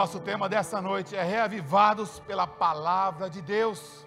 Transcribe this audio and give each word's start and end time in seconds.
nosso 0.00 0.18
tema 0.18 0.48
dessa 0.48 0.80
noite 0.80 1.14
é 1.14 1.22
reavivados 1.22 2.20
pela 2.20 2.46
palavra 2.46 3.28
de 3.28 3.42
Deus. 3.42 4.06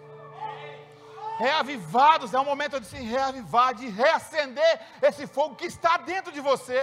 Reavivados 1.37 2.33
é 2.33 2.39
o 2.39 2.43
momento 2.43 2.79
de 2.79 2.87
se 2.87 2.97
reavivar, 2.97 3.75
de 3.75 3.89
reacender 3.89 4.81
esse 5.03 5.27
fogo 5.27 5.55
que 5.55 5.65
está 5.65 5.97
dentro 5.97 6.31
de 6.31 6.41
você. 6.41 6.79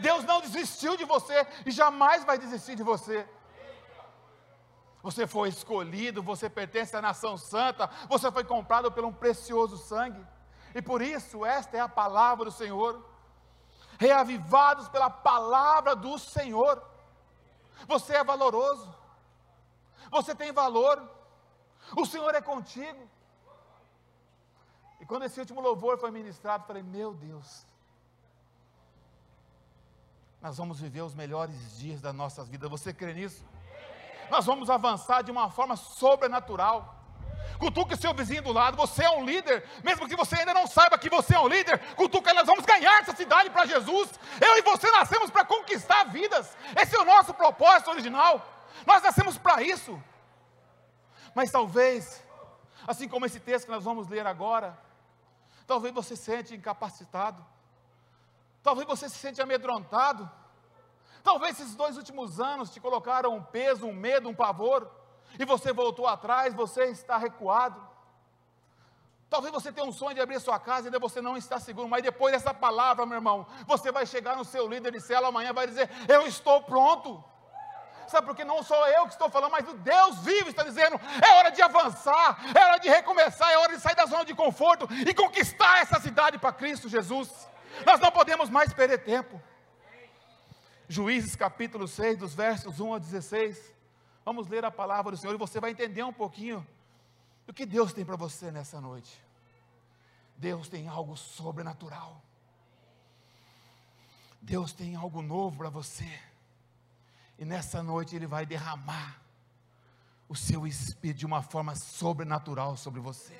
Deus 0.00 0.24
não 0.24 0.40
desistiu 0.40 0.96
de 0.96 1.04
você 1.04 1.46
e 1.64 1.70
jamais 1.70 2.24
vai 2.24 2.36
desistir 2.38 2.74
de 2.74 2.82
você. 2.82 3.24
Você 5.00 5.24
foi 5.24 5.48
escolhido, 5.50 6.24
você 6.24 6.50
pertence 6.50 6.96
à 6.96 7.00
nação 7.00 7.38
santa, 7.38 7.88
você 8.08 8.32
foi 8.32 8.42
comprado 8.42 8.90
por 8.90 9.04
um 9.04 9.12
precioso 9.12 9.76
sangue. 9.78 10.26
E 10.74 10.82
por 10.82 11.00
isso, 11.00 11.46
esta 11.46 11.76
é 11.76 11.80
a 11.80 11.88
palavra 11.88 12.46
do 12.46 12.50
Senhor. 12.50 13.00
Reavivados 13.96 14.88
pela 14.88 15.08
palavra 15.08 15.94
do 15.94 16.18
Senhor. 16.18 16.93
Você 17.86 18.14
é 18.14 18.24
valoroso. 18.24 18.94
Você 20.10 20.34
tem 20.34 20.52
valor. 20.52 21.02
O 21.96 22.04
Senhor 22.06 22.34
é 22.34 22.40
contigo. 22.40 23.08
E 25.00 25.06
quando 25.06 25.24
esse 25.24 25.38
último 25.38 25.60
louvor 25.60 25.98
foi 25.98 26.10
ministrado, 26.10 26.66
falei: 26.66 26.82
Meu 26.82 27.12
Deus, 27.12 27.66
nós 30.40 30.56
vamos 30.56 30.80
viver 30.80 31.02
os 31.02 31.14
melhores 31.14 31.78
dias 31.78 32.00
das 32.00 32.14
nossas 32.14 32.48
vidas. 32.48 32.70
Você 32.70 32.92
crê 32.92 33.12
nisso? 33.12 33.44
Nós 34.30 34.46
vamos 34.46 34.70
avançar 34.70 35.22
de 35.22 35.30
uma 35.30 35.50
forma 35.50 35.76
sobrenatural. 35.76 37.04
Cutuque 37.58 37.96
seu 37.96 38.12
vizinho 38.12 38.42
do 38.42 38.52
lado, 38.52 38.76
você 38.76 39.04
é 39.04 39.10
um 39.10 39.24
líder, 39.24 39.64
mesmo 39.82 40.08
que 40.08 40.16
você 40.16 40.36
ainda 40.36 40.52
não 40.52 40.66
saiba 40.66 40.98
que 40.98 41.08
você 41.08 41.34
é 41.34 41.38
um 41.38 41.46
líder, 41.46 41.78
cutuca, 41.94 42.34
nós 42.34 42.46
vamos 42.46 42.64
ganhar 42.64 43.00
essa 43.00 43.14
cidade 43.14 43.48
para 43.50 43.66
Jesus. 43.66 44.10
Eu 44.40 44.58
e 44.58 44.62
você 44.62 44.90
nascemos 44.90 45.30
para 45.30 45.44
conquistar 45.44 45.93
vidas, 46.18 46.56
esse 46.80 46.94
é 46.96 47.00
o 47.00 47.10
nosso 47.14 47.32
propósito 47.34 47.90
original. 47.90 48.32
Nós 48.86 49.02
nascemos 49.02 49.36
para 49.36 49.62
isso. 49.62 49.92
Mas 51.34 51.50
talvez, 51.50 52.22
assim 52.86 53.08
como 53.08 53.26
esse 53.26 53.40
texto 53.40 53.66
que 53.66 53.72
nós 53.76 53.84
vamos 53.84 54.08
ler 54.08 54.26
agora, 54.26 54.78
talvez 55.66 55.92
você 55.92 56.14
se 56.14 56.24
sente 56.30 56.54
incapacitado, 56.54 57.44
talvez 58.62 58.86
você 58.86 59.08
se 59.08 59.16
sente 59.16 59.42
amedrontado, 59.42 60.30
talvez 61.22 61.58
esses 61.58 61.74
dois 61.74 61.96
últimos 61.96 62.38
anos 62.40 62.70
te 62.70 62.80
colocaram 62.80 63.34
um 63.34 63.42
peso, 63.42 63.86
um 63.86 63.92
medo, 63.92 64.28
um 64.28 64.34
pavor, 64.34 64.88
e 65.38 65.44
você 65.44 65.72
voltou 65.72 66.06
atrás, 66.06 66.54
você 66.54 66.84
está 66.84 67.16
recuado. 67.16 67.93
Talvez 69.34 69.52
você 69.52 69.72
tenha 69.72 69.84
um 69.84 69.90
sonho 69.90 70.14
de 70.14 70.20
abrir 70.20 70.38
sua 70.38 70.60
casa 70.60 70.82
e 70.82 70.86
ainda 70.86 71.00
você 71.00 71.20
não 71.20 71.36
está 71.36 71.58
seguro, 71.58 71.88
mas 71.88 72.04
depois 72.04 72.32
dessa 72.32 72.54
palavra, 72.54 73.04
meu 73.04 73.16
irmão, 73.16 73.44
você 73.66 73.90
vai 73.90 74.06
chegar 74.06 74.36
no 74.36 74.44
seu 74.44 74.68
líder 74.68 74.92
de 74.92 75.00
célula 75.00 75.26
amanhã 75.26 75.50
e 75.50 75.52
vai 75.52 75.66
dizer: 75.66 75.90
Eu 76.06 76.24
estou 76.24 76.62
pronto. 76.62 77.22
Sabe 78.06 78.28
porque 78.28 78.44
não 78.44 78.62
sou 78.62 78.86
eu 78.86 79.06
que 79.06 79.14
estou 79.14 79.28
falando, 79.28 79.50
mas 79.50 79.68
o 79.68 79.74
Deus 79.74 80.18
vivo 80.18 80.50
está 80.50 80.62
dizendo: 80.62 81.00
é 81.20 81.34
hora 81.34 81.50
de 81.50 81.60
avançar, 81.60 82.44
é 82.54 82.64
hora 82.64 82.78
de 82.78 82.88
recomeçar, 82.88 83.50
é 83.50 83.58
hora 83.58 83.74
de 83.74 83.82
sair 83.82 83.96
da 83.96 84.06
zona 84.06 84.24
de 84.24 84.36
conforto 84.36 84.86
e 85.04 85.12
conquistar 85.12 85.80
essa 85.80 85.98
cidade 85.98 86.38
para 86.38 86.52
Cristo 86.52 86.88
Jesus. 86.88 87.28
Nós 87.84 87.98
não 87.98 88.12
podemos 88.12 88.48
mais 88.48 88.72
perder 88.72 88.98
tempo. 88.98 89.42
Juízes 90.88 91.34
capítulo 91.34 91.88
6, 91.88 92.18
dos 92.18 92.34
versos 92.36 92.78
1 92.78 92.94
a 92.94 92.98
16. 93.00 93.74
Vamos 94.24 94.46
ler 94.46 94.64
a 94.64 94.70
palavra 94.70 95.10
do 95.10 95.18
Senhor 95.18 95.34
e 95.34 95.38
você 95.38 95.58
vai 95.58 95.72
entender 95.72 96.04
um 96.04 96.12
pouquinho 96.12 96.64
do 97.44 97.52
que 97.52 97.66
Deus 97.66 97.92
tem 97.92 98.04
para 98.04 98.14
você 98.14 98.52
nessa 98.52 98.80
noite. 98.80 99.23
Deus 100.36 100.68
tem 100.68 100.88
algo 100.88 101.16
sobrenatural. 101.16 102.22
Deus 104.40 104.72
tem 104.72 104.94
algo 104.94 105.22
novo 105.22 105.58
para 105.58 105.70
você. 105.70 106.20
E 107.38 107.44
nessa 107.44 107.82
noite 107.82 108.14
Ele 108.14 108.26
vai 108.26 108.44
derramar 108.44 109.20
o 110.28 110.36
seu 110.36 110.66
espírito 110.66 111.18
de 111.18 111.26
uma 111.26 111.42
forma 111.42 111.74
sobrenatural 111.74 112.76
sobre 112.76 113.00
você. 113.00 113.38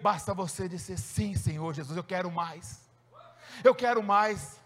Basta 0.00 0.32
você 0.32 0.68
dizer 0.68 0.98
sim, 0.98 1.34
Senhor 1.34 1.74
Jesus, 1.74 1.96
eu 1.96 2.04
quero 2.04 2.30
mais. 2.30 2.88
Eu 3.64 3.74
quero 3.74 4.02
mais. 4.02 4.60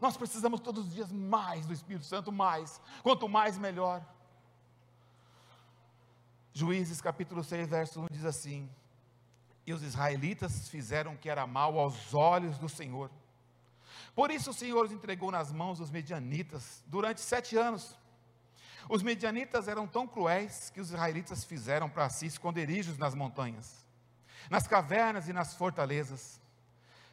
Nós 0.00 0.16
precisamos 0.16 0.60
todos 0.60 0.86
os 0.86 0.94
dias 0.94 1.10
mais 1.10 1.66
do 1.66 1.72
Espírito 1.72 2.04
Santo, 2.04 2.30
mais. 2.30 2.80
Quanto 3.02 3.28
mais, 3.28 3.56
melhor. 3.56 4.04
Juízes 6.52 7.00
capítulo 7.00 7.42
6, 7.42 7.68
verso 7.68 8.00
1 8.00 8.06
diz 8.10 8.24
assim: 8.24 8.68
E 9.68 9.72
os 9.72 9.82
israelitas 9.82 10.68
fizeram 10.68 11.14
o 11.14 11.18
que 11.18 11.30
era 11.30 11.46
mal 11.46 11.78
aos 11.78 12.14
olhos 12.14 12.58
do 12.58 12.68
Senhor 12.68 13.10
por 14.18 14.32
isso 14.32 14.50
o 14.50 14.52
Senhor 14.52 14.84
os 14.84 14.90
entregou 14.90 15.30
nas 15.30 15.52
mãos 15.52 15.78
dos 15.78 15.92
medianitas 15.92 16.82
durante 16.88 17.20
sete 17.20 17.56
anos. 17.56 17.96
Os 18.88 19.00
medianitas 19.00 19.68
eram 19.68 19.86
tão 19.86 20.08
cruéis 20.08 20.70
que 20.70 20.80
os 20.80 20.88
israelitas 20.88 21.44
fizeram 21.44 21.88
para 21.88 22.10
si 22.10 22.26
esconderijos 22.26 22.98
nas 22.98 23.14
montanhas, 23.14 23.86
nas 24.50 24.66
cavernas 24.66 25.28
e 25.28 25.32
nas 25.32 25.54
fortalezas. 25.54 26.40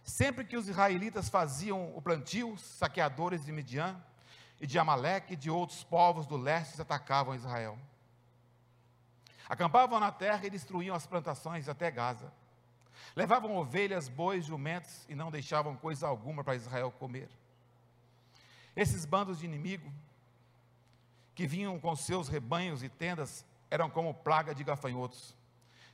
Sempre 0.03 0.45
que 0.45 0.57
os 0.57 0.67
israelitas 0.67 1.29
faziam 1.29 1.95
o 1.95 2.01
plantio, 2.01 2.57
saqueadores 2.57 3.45
de 3.45 3.51
Midian 3.51 4.03
e 4.59 4.65
de 4.65 4.79
Amaleque 4.79 5.33
e 5.33 5.37
de 5.37 5.51
outros 5.51 5.83
povos 5.83 6.25
do 6.25 6.37
leste 6.37 6.81
atacavam 6.81 7.35
Israel. 7.35 7.77
Acampavam 9.47 9.99
na 9.99 10.11
terra 10.11 10.47
e 10.47 10.49
destruíam 10.49 10.95
as 10.95 11.05
plantações 11.05 11.69
até 11.69 11.91
Gaza. 11.91 12.33
Levavam 13.15 13.55
ovelhas, 13.55 14.07
bois, 14.09 14.45
jumentos 14.45 15.05
e 15.07 15.15
não 15.15 15.31
deixavam 15.31 15.75
coisa 15.75 16.07
alguma 16.07 16.43
para 16.43 16.55
Israel 16.55 16.91
comer. 16.91 17.29
Esses 18.75 19.05
bandos 19.05 19.39
de 19.39 19.45
inimigo, 19.45 19.91
que 21.33 21.47
vinham 21.47 21.79
com 21.79 21.95
seus 21.95 22.27
rebanhos 22.27 22.83
e 22.83 22.89
tendas, 22.89 23.45
eram 23.69 23.89
como 23.89 24.13
plaga 24.13 24.53
de 24.53 24.63
gafanhotos. 24.63 25.35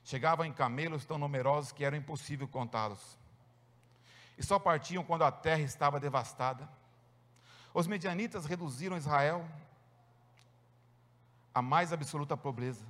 Chegavam 0.03 0.45
em 0.45 0.53
camelos 0.53 1.05
tão 1.05 1.17
numerosos 1.17 1.71
que 1.71 1.85
era 1.85 1.95
impossível 1.95 2.47
contá-los. 2.47 3.17
E 4.37 4.43
só 4.43 4.57
partiam 4.57 5.03
quando 5.03 5.23
a 5.23 5.31
terra 5.31 5.61
estava 5.61 5.99
devastada. 5.99 6.67
Os 7.73 7.87
medianitas 7.87 8.45
reduziram 8.45 8.97
Israel 8.97 9.47
à 11.53 11.61
mais 11.61 11.93
absoluta 11.93 12.35
pobreza. 12.35 12.85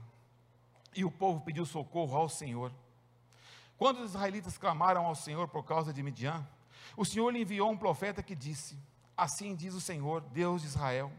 E 0.95 1.03
o 1.03 1.11
povo 1.11 1.41
pediu 1.41 1.65
socorro 1.65 2.15
ao 2.15 2.29
Senhor. 2.29 2.71
Quando 3.81 4.03
os 4.03 4.11
israelitas 4.11 4.59
clamaram 4.59 5.07
ao 5.07 5.15
Senhor 5.15 5.47
por 5.47 5.63
causa 5.63 5.91
de 5.91 6.03
Midian, 6.03 6.47
o 6.95 7.03
Senhor 7.03 7.31
lhe 7.31 7.41
enviou 7.41 7.71
um 7.71 7.75
profeta 7.75 8.21
que 8.21 8.35
disse: 8.35 8.77
Assim 9.17 9.55
diz 9.55 9.73
o 9.73 9.81
Senhor, 9.81 10.21
Deus 10.21 10.61
de 10.61 10.67
Israel: 10.67 11.11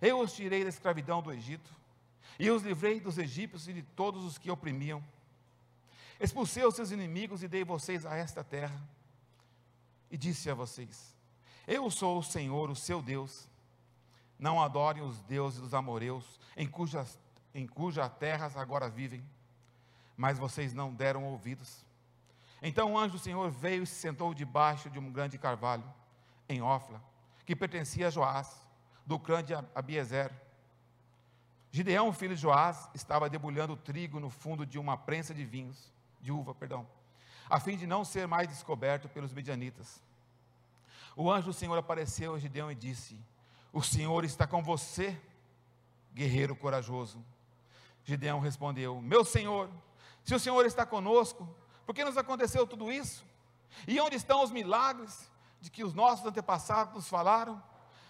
Eu 0.00 0.20
os 0.20 0.32
tirei 0.32 0.62
da 0.62 0.68
escravidão 0.68 1.20
do 1.20 1.32
Egito, 1.32 1.68
e 2.38 2.48
os 2.52 2.62
livrei 2.62 3.00
dos 3.00 3.18
egípcios 3.18 3.66
e 3.66 3.72
de 3.72 3.82
todos 3.82 4.24
os 4.24 4.38
que 4.38 4.48
oprimiam. 4.48 5.02
Expulsei 6.20 6.64
os 6.64 6.76
seus 6.76 6.92
inimigos 6.92 7.42
e 7.42 7.48
dei 7.48 7.64
vocês 7.64 8.06
a 8.06 8.14
esta 8.14 8.44
terra. 8.44 8.80
E 10.08 10.16
disse 10.16 10.48
a 10.48 10.54
vocês: 10.54 11.16
Eu 11.66 11.90
sou 11.90 12.16
o 12.16 12.22
Senhor, 12.22 12.70
o 12.70 12.76
seu 12.76 13.02
Deus. 13.02 13.48
Não 14.38 14.62
adorem 14.62 15.02
os 15.02 15.20
deuses 15.22 15.58
dos 15.58 15.74
amoreus, 15.74 16.38
em 16.56 16.68
cujas, 16.68 17.18
em 17.52 17.66
cujas 17.66 18.08
terras 18.18 18.56
agora 18.56 18.88
vivem 18.88 19.24
mas 20.22 20.38
vocês 20.38 20.72
não 20.72 20.94
deram 20.94 21.24
ouvidos. 21.24 21.84
Então 22.62 22.92
o 22.92 22.96
anjo 22.96 23.14
do 23.14 23.18
Senhor 23.18 23.50
veio 23.50 23.82
e 23.82 23.86
se 23.88 23.96
sentou 23.96 24.32
debaixo 24.32 24.88
de 24.88 24.96
um 24.96 25.10
grande 25.10 25.36
carvalho, 25.36 25.82
em 26.48 26.62
Ofla, 26.62 27.02
que 27.44 27.56
pertencia 27.56 28.06
a 28.06 28.10
Joás, 28.10 28.64
do 29.04 29.18
clã 29.18 29.42
de 29.42 29.52
Abiezer. 29.74 30.30
Gideão, 31.72 32.12
filho 32.12 32.36
de 32.36 32.40
Joás, 32.40 32.88
estava 32.94 33.28
debulhando 33.28 33.76
trigo 33.76 34.20
no 34.20 34.30
fundo 34.30 34.64
de 34.64 34.78
uma 34.78 34.96
prensa 34.96 35.34
de 35.34 35.44
vinhos, 35.44 35.92
de 36.20 36.30
uva, 36.30 36.54
perdão, 36.54 36.86
a 37.50 37.58
fim 37.58 37.76
de 37.76 37.84
não 37.84 38.04
ser 38.04 38.28
mais 38.28 38.46
descoberto 38.46 39.08
pelos 39.08 39.32
medianitas. 39.32 40.00
O 41.16 41.32
anjo 41.32 41.46
do 41.48 41.52
Senhor 41.52 41.76
apareceu 41.76 42.36
a 42.36 42.38
Gideão 42.38 42.70
e 42.70 42.76
disse: 42.76 43.18
O 43.72 43.82
Senhor 43.82 44.24
está 44.24 44.46
com 44.46 44.62
você, 44.62 45.20
guerreiro 46.14 46.54
corajoso. 46.54 47.20
Gideão 48.04 48.38
respondeu: 48.38 49.00
Meu 49.00 49.24
Senhor, 49.24 49.68
se 50.24 50.34
o 50.34 50.38
Senhor 50.38 50.64
está 50.66 50.86
conosco, 50.86 51.48
por 51.84 51.94
que 51.94 52.04
nos 52.04 52.16
aconteceu 52.16 52.66
tudo 52.66 52.92
isso? 52.92 53.24
E 53.86 54.00
onde 54.00 54.16
estão 54.16 54.42
os 54.42 54.50
milagres 54.50 55.30
de 55.60 55.70
que 55.70 55.84
os 55.84 55.94
nossos 55.94 56.24
antepassados 56.24 56.94
nos 56.94 57.08
falaram? 57.08 57.62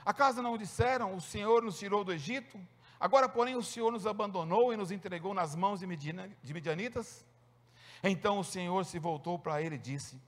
Acaso 0.04 0.42
não 0.42 0.58
disseram: 0.58 1.14
O 1.14 1.20
Senhor 1.20 1.62
nos 1.62 1.78
tirou 1.78 2.04
do 2.04 2.12
Egito? 2.12 2.58
Agora, 2.98 3.28
porém, 3.28 3.56
o 3.56 3.62
Senhor 3.62 3.90
nos 3.90 4.06
abandonou 4.06 4.72
e 4.72 4.76
nos 4.76 4.90
entregou 4.90 5.34
nas 5.34 5.56
mãos 5.56 5.80
de 5.80 5.86
Midianitas? 5.86 7.24
Então 8.02 8.38
o 8.38 8.44
Senhor 8.44 8.84
se 8.84 8.98
voltou 8.98 9.38
para 9.38 9.62
ele 9.62 9.76
e 9.76 9.78
disse: 9.78 10.20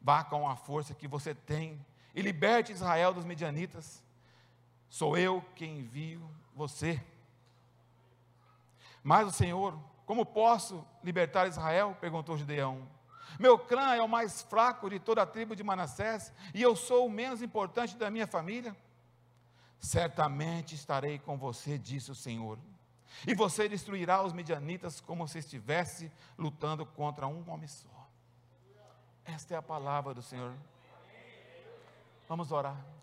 Vá 0.00 0.22
com 0.22 0.48
a 0.48 0.56
força 0.56 0.94
que 0.94 1.08
você 1.08 1.34
tem 1.34 1.84
e 2.14 2.22
liberte 2.22 2.72
Israel 2.72 3.14
dos 3.14 3.24
Midianitas. 3.24 4.02
Sou 4.88 5.16
eu 5.16 5.44
quem 5.56 5.78
envio 5.78 6.28
você. 6.54 7.02
Mas 9.02 9.26
o 9.26 9.32
Senhor 9.32 9.78
como 10.06 10.26
posso 10.26 10.84
libertar 11.02 11.46
Israel? 11.48 11.96
perguntou 12.00 12.36
Gideão. 12.36 12.86
Meu 13.38 13.58
clã 13.58 13.94
é 13.94 14.02
o 14.02 14.08
mais 14.08 14.42
fraco 14.42 14.88
de 14.88 14.98
toda 14.98 15.22
a 15.22 15.26
tribo 15.26 15.56
de 15.56 15.64
Manassés 15.64 16.32
e 16.52 16.62
eu 16.62 16.76
sou 16.76 17.06
o 17.06 17.10
menos 17.10 17.42
importante 17.42 17.96
da 17.96 18.10
minha 18.10 18.26
família. 18.26 18.76
Certamente 19.80 20.74
estarei 20.74 21.18
com 21.18 21.36
você, 21.36 21.78
disse 21.78 22.10
o 22.10 22.14
Senhor. 22.14 22.58
E 23.26 23.34
você 23.34 23.68
destruirá 23.68 24.22
os 24.22 24.32
medianitas 24.32 25.00
como 25.00 25.26
se 25.26 25.38
estivesse 25.38 26.10
lutando 26.38 26.84
contra 26.84 27.26
um 27.26 27.48
homem 27.50 27.68
só. 27.68 27.88
Esta 29.24 29.54
é 29.54 29.56
a 29.56 29.62
palavra 29.62 30.12
do 30.12 30.22
Senhor. 30.22 30.54
Vamos 32.28 32.52
orar. 32.52 32.93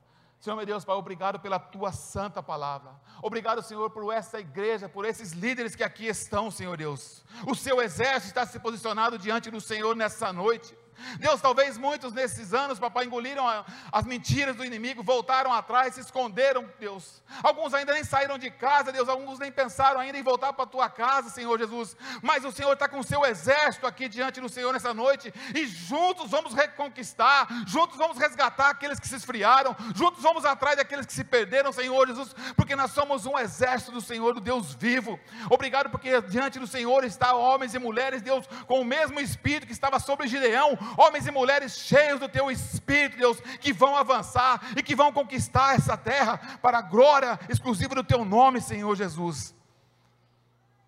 Senhor 0.41 0.55
meu 0.55 0.65
Deus, 0.65 0.83
Pai, 0.83 0.95
obrigado 0.95 1.39
pela 1.39 1.59
tua 1.59 1.91
santa 1.91 2.41
palavra. 2.41 2.99
Obrigado, 3.21 3.61
Senhor, 3.61 3.91
por 3.91 4.11
essa 4.11 4.39
igreja, 4.39 4.89
por 4.89 5.05
esses 5.05 5.33
líderes 5.33 5.75
que 5.75 5.83
aqui 5.83 6.07
estão, 6.07 6.49
Senhor 6.49 6.75
Deus. 6.75 7.23
O 7.45 7.53
seu 7.53 7.79
exército 7.79 8.29
está 8.29 8.43
se 8.47 8.59
posicionado 8.59 9.19
diante 9.19 9.51
do 9.51 9.61
Senhor 9.61 9.95
nessa 9.95 10.33
noite. 10.33 10.75
Deus, 11.17 11.41
talvez 11.41 11.77
muitos 11.77 12.13
nesses 12.13 12.53
anos, 12.53 12.79
papai, 12.79 13.05
engoliram 13.05 13.45
as 13.91 14.05
mentiras 14.05 14.55
do 14.55 14.65
inimigo, 14.65 15.03
voltaram 15.03 15.53
atrás, 15.53 15.95
se 15.95 16.01
esconderam, 16.01 16.69
Deus. 16.79 17.21
Alguns 17.43 17.73
ainda 17.73 17.93
nem 17.93 18.03
saíram 18.03 18.37
de 18.37 18.49
casa, 18.49 18.91
Deus, 18.91 19.09
alguns 19.09 19.39
nem 19.39 19.51
pensaram 19.51 19.99
ainda 19.99 20.17
em 20.17 20.23
voltar 20.23 20.53
para 20.53 20.63
a 20.63 20.67
tua 20.67 20.89
casa, 20.89 21.29
Senhor 21.29 21.57
Jesus. 21.57 21.95
Mas 22.21 22.45
o 22.45 22.51
Senhor 22.51 22.73
está 22.73 22.87
com 22.87 22.99
o 22.99 23.03
seu 23.03 23.25
exército 23.25 23.87
aqui 23.87 24.07
diante 24.07 24.41
do 24.41 24.49
Senhor 24.49 24.71
nessa 24.73 24.93
noite, 24.93 25.33
e 25.55 25.65
juntos 25.65 26.29
vamos 26.29 26.53
reconquistar, 26.53 27.47
juntos 27.67 27.97
vamos 27.97 28.17
resgatar 28.17 28.69
aqueles 28.69 28.99
que 28.99 29.07
se 29.07 29.15
esfriaram, 29.15 29.75
juntos 29.95 30.21
vamos 30.21 30.45
atrás 30.45 30.77
daqueles 30.77 31.05
que 31.05 31.13
se 31.13 31.23
perderam, 31.23 31.71
Senhor 31.71 32.07
Jesus, 32.07 32.35
porque 32.55 32.75
nós 32.75 32.91
somos 32.91 33.25
um 33.25 33.37
exército 33.37 33.91
do 33.91 34.01
Senhor, 34.01 34.33
do 34.33 34.41
Deus 34.41 34.73
vivo. 34.75 35.19
Obrigado, 35.49 35.89
porque 35.89 36.21
diante 36.21 36.59
do 36.59 36.67
Senhor 36.67 37.03
está 37.03 37.33
homens 37.33 37.73
e 37.73 37.79
mulheres, 37.79 38.21
Deus, 38.21 38.47
com 38.67 38.81
o 38.81 38.85
mesmo 38.85 39.19
espírito 39.19 39.67
que 39.67 39.73
estava 39.73 39.99
sobre 39.99 40.27
Gideão, 40.27 40.77
homens 40.97 41.27
e 41.27 41.31
mulheres 41.31 41.77
cheios 41.77 42.19
do 42.19 42.29
teu 42.29 42.49
espírito, 42.51 43.17
Deus, 43.17 43.39
que 43.59 43.73
vão 43.73 43.95
avançar 43.95 44.61
e 44.77 44.83
que 44.83 44.95
vão 44.95 45.11
conquistar 45.11 45.75
essa 45.75 45.97
terra 45.97 46.37
para 46.61 46.79
a 46.79 46.81
glória 46.81 47.39
exclusiva 47.49 47.95
do 47.95 48.03
teu 48.03 48.25
nome, 48.25 48.61
Senhor 48.61 48.95
Jesus. 48.95 49.55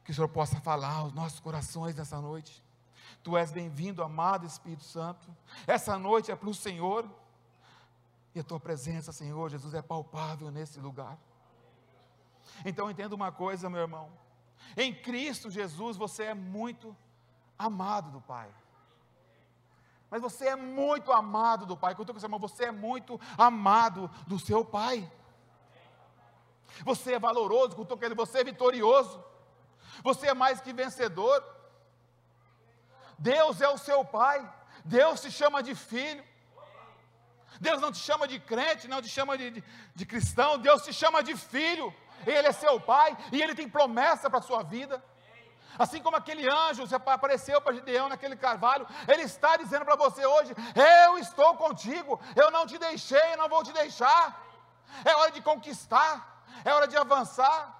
Que 0.04 0.12
o 0.12 0.14
Senhor 0.14 0.28
possa 0.28 0.60
falar 0.60 0.94
aos 0.94 1.14
nossos 1.14 1.40
corações 1.40 1.96
nessa 1.96 2.20
noite. 2.20 2.64
Tu 3.24 3.38
és 3.38 3.52
bem-vindo, 3.52 4.04
amado 4.04 4.46
Espírito 4.46 4.84
Santo. 4.84 5.28
Essa 5.66 5.98
noite 5.98 6.32
é 6.32 6.36
para 6.36 6.50
o 6.50 6.54
Senhor. 6.54 7.10
E 8.36 8.40
a 8.40 8.44
tua 8.44 8.60
presença, 8.60 9.12
Senhor 9.12 9.50
Jesus, 9.50 9.74
é 9.74 9.82
palpável 9.82 10.52
nesse 10.52 10.80
lugar. 10.80 11.18
Então 12.66 12.90
entenda 12.92 13.16
uma 13.16 13.32
coisa, 13.32 13.70
meu 13.70 13.82
irmão. 13.82 14.12
Em 14.76 14.94
Cristo 14.94 15.50
Jesus 15.50 15.98
você 15.98 16.24
é 16.24 16.34
muito 16.34 16.96
amado 17.58 18.12
do 18.12 18.20
Pai. 18.22 18.50
Mas 20.14 20.22
você 20.22 20.50
é 20.50 20.56
muito 20.56 21.12
amado 21.12 21.66
do 21.66 21.76
Pai. 21.76 21.96
Contou 21.96 22.14
com 22.14 22.20
seu 22.20 22.28
irmão, 22.28 22.40
você 22.40 22.66
é 22.66 22.72
muito 22.72 23.20
amado 23.36 24.08
do 24.28 24.38
seu 24.38 24.64
Pai. 24.64 25.12
Você 26.86 27.14
é 27.14 27.20
valoroso, 27.20 27.76
contou 27.76 27.98
com 27.98 28.06
ele, 28.06 28.14
você 28.14 28.42
é 28.42 28.44
vitorioso. 28.44 29.24
Você 30.04 30.28
é 30.28 30.36
mais 30.36 30.62
que 30.62 30.72
vencedor. 30.72 31.44
Deus 33.18 33.60
é 33.60 33.68
o 33.68 33.80
seu 33.80 34.06
Pai. 34.06 34.38
Deus 34.86 35.20
te 35.20 35.32
chama 35.32 35.64
de 35.64 35.74
filho. 35.74 36.24
Deus 37.60 37.82
não 37.82 37.92
te 37.92 37.98
chama 37.98 38.28
de 38.28 38.40
crente, 38.40 38.88
não 38.88 39.02
te 39.02 39.10
chama 39.10 39.36
de, 39.36 39.50
de, 39.50 39.64
de 39.96 40.06
cristão. 40.06 40.60
Deus 40.60 40.84
te 40.84 40.94
chama 40.94 41.24
de 41.24 41.36
filho. 41.36 41.92
Ele 42.28 42.48
é 42.50 42.52
seu 42.52 42.80
Pai 42.80 43.18
e 43.32 43.42
Ele 43.42 43.56
tem 43.56 43.68
promessa 43.68 44.30
para 44.30 44.38
a 44.38 44.44
sua 44.44 44.62
vida. 44.62 45.04
Assim 45.78 46.02
como 46.02 46.16
aquele 46.18 46.48
anjo 46.48 46.84
apareceu 46.96 47.60
para 47.62 47.74
Gideão 47.74 48.10
naquele 48.10 48.36
carvalho, 48.36 48.88
ele 49.08 49.24
está 49.24 49.58
dizendo 49.58 49.86
para 49.86 49.96
você 49.96 50.26
hoje: 50.26 50.54
Eu 51.06 51.18
estou 51.18 51.56
contigo, 51.56 52.20
eu 52.36 52.52
não 52.52 52.66
te 52.66 52.78
deixei, 52.78 53.34
eu 53.34 53.38
não 53.38 53.50
vou 53.50 53.64
te 53.64 53.74
deixar. 53.74 54.42
É 55.04 55.16
hora 55.16 55.32
de 55.32 55.42
conquistar, 55.42 56.44
é 56.64 56.74
hora 56.74 56.88
de 56.88 56.96
avançar. 56.96 57.80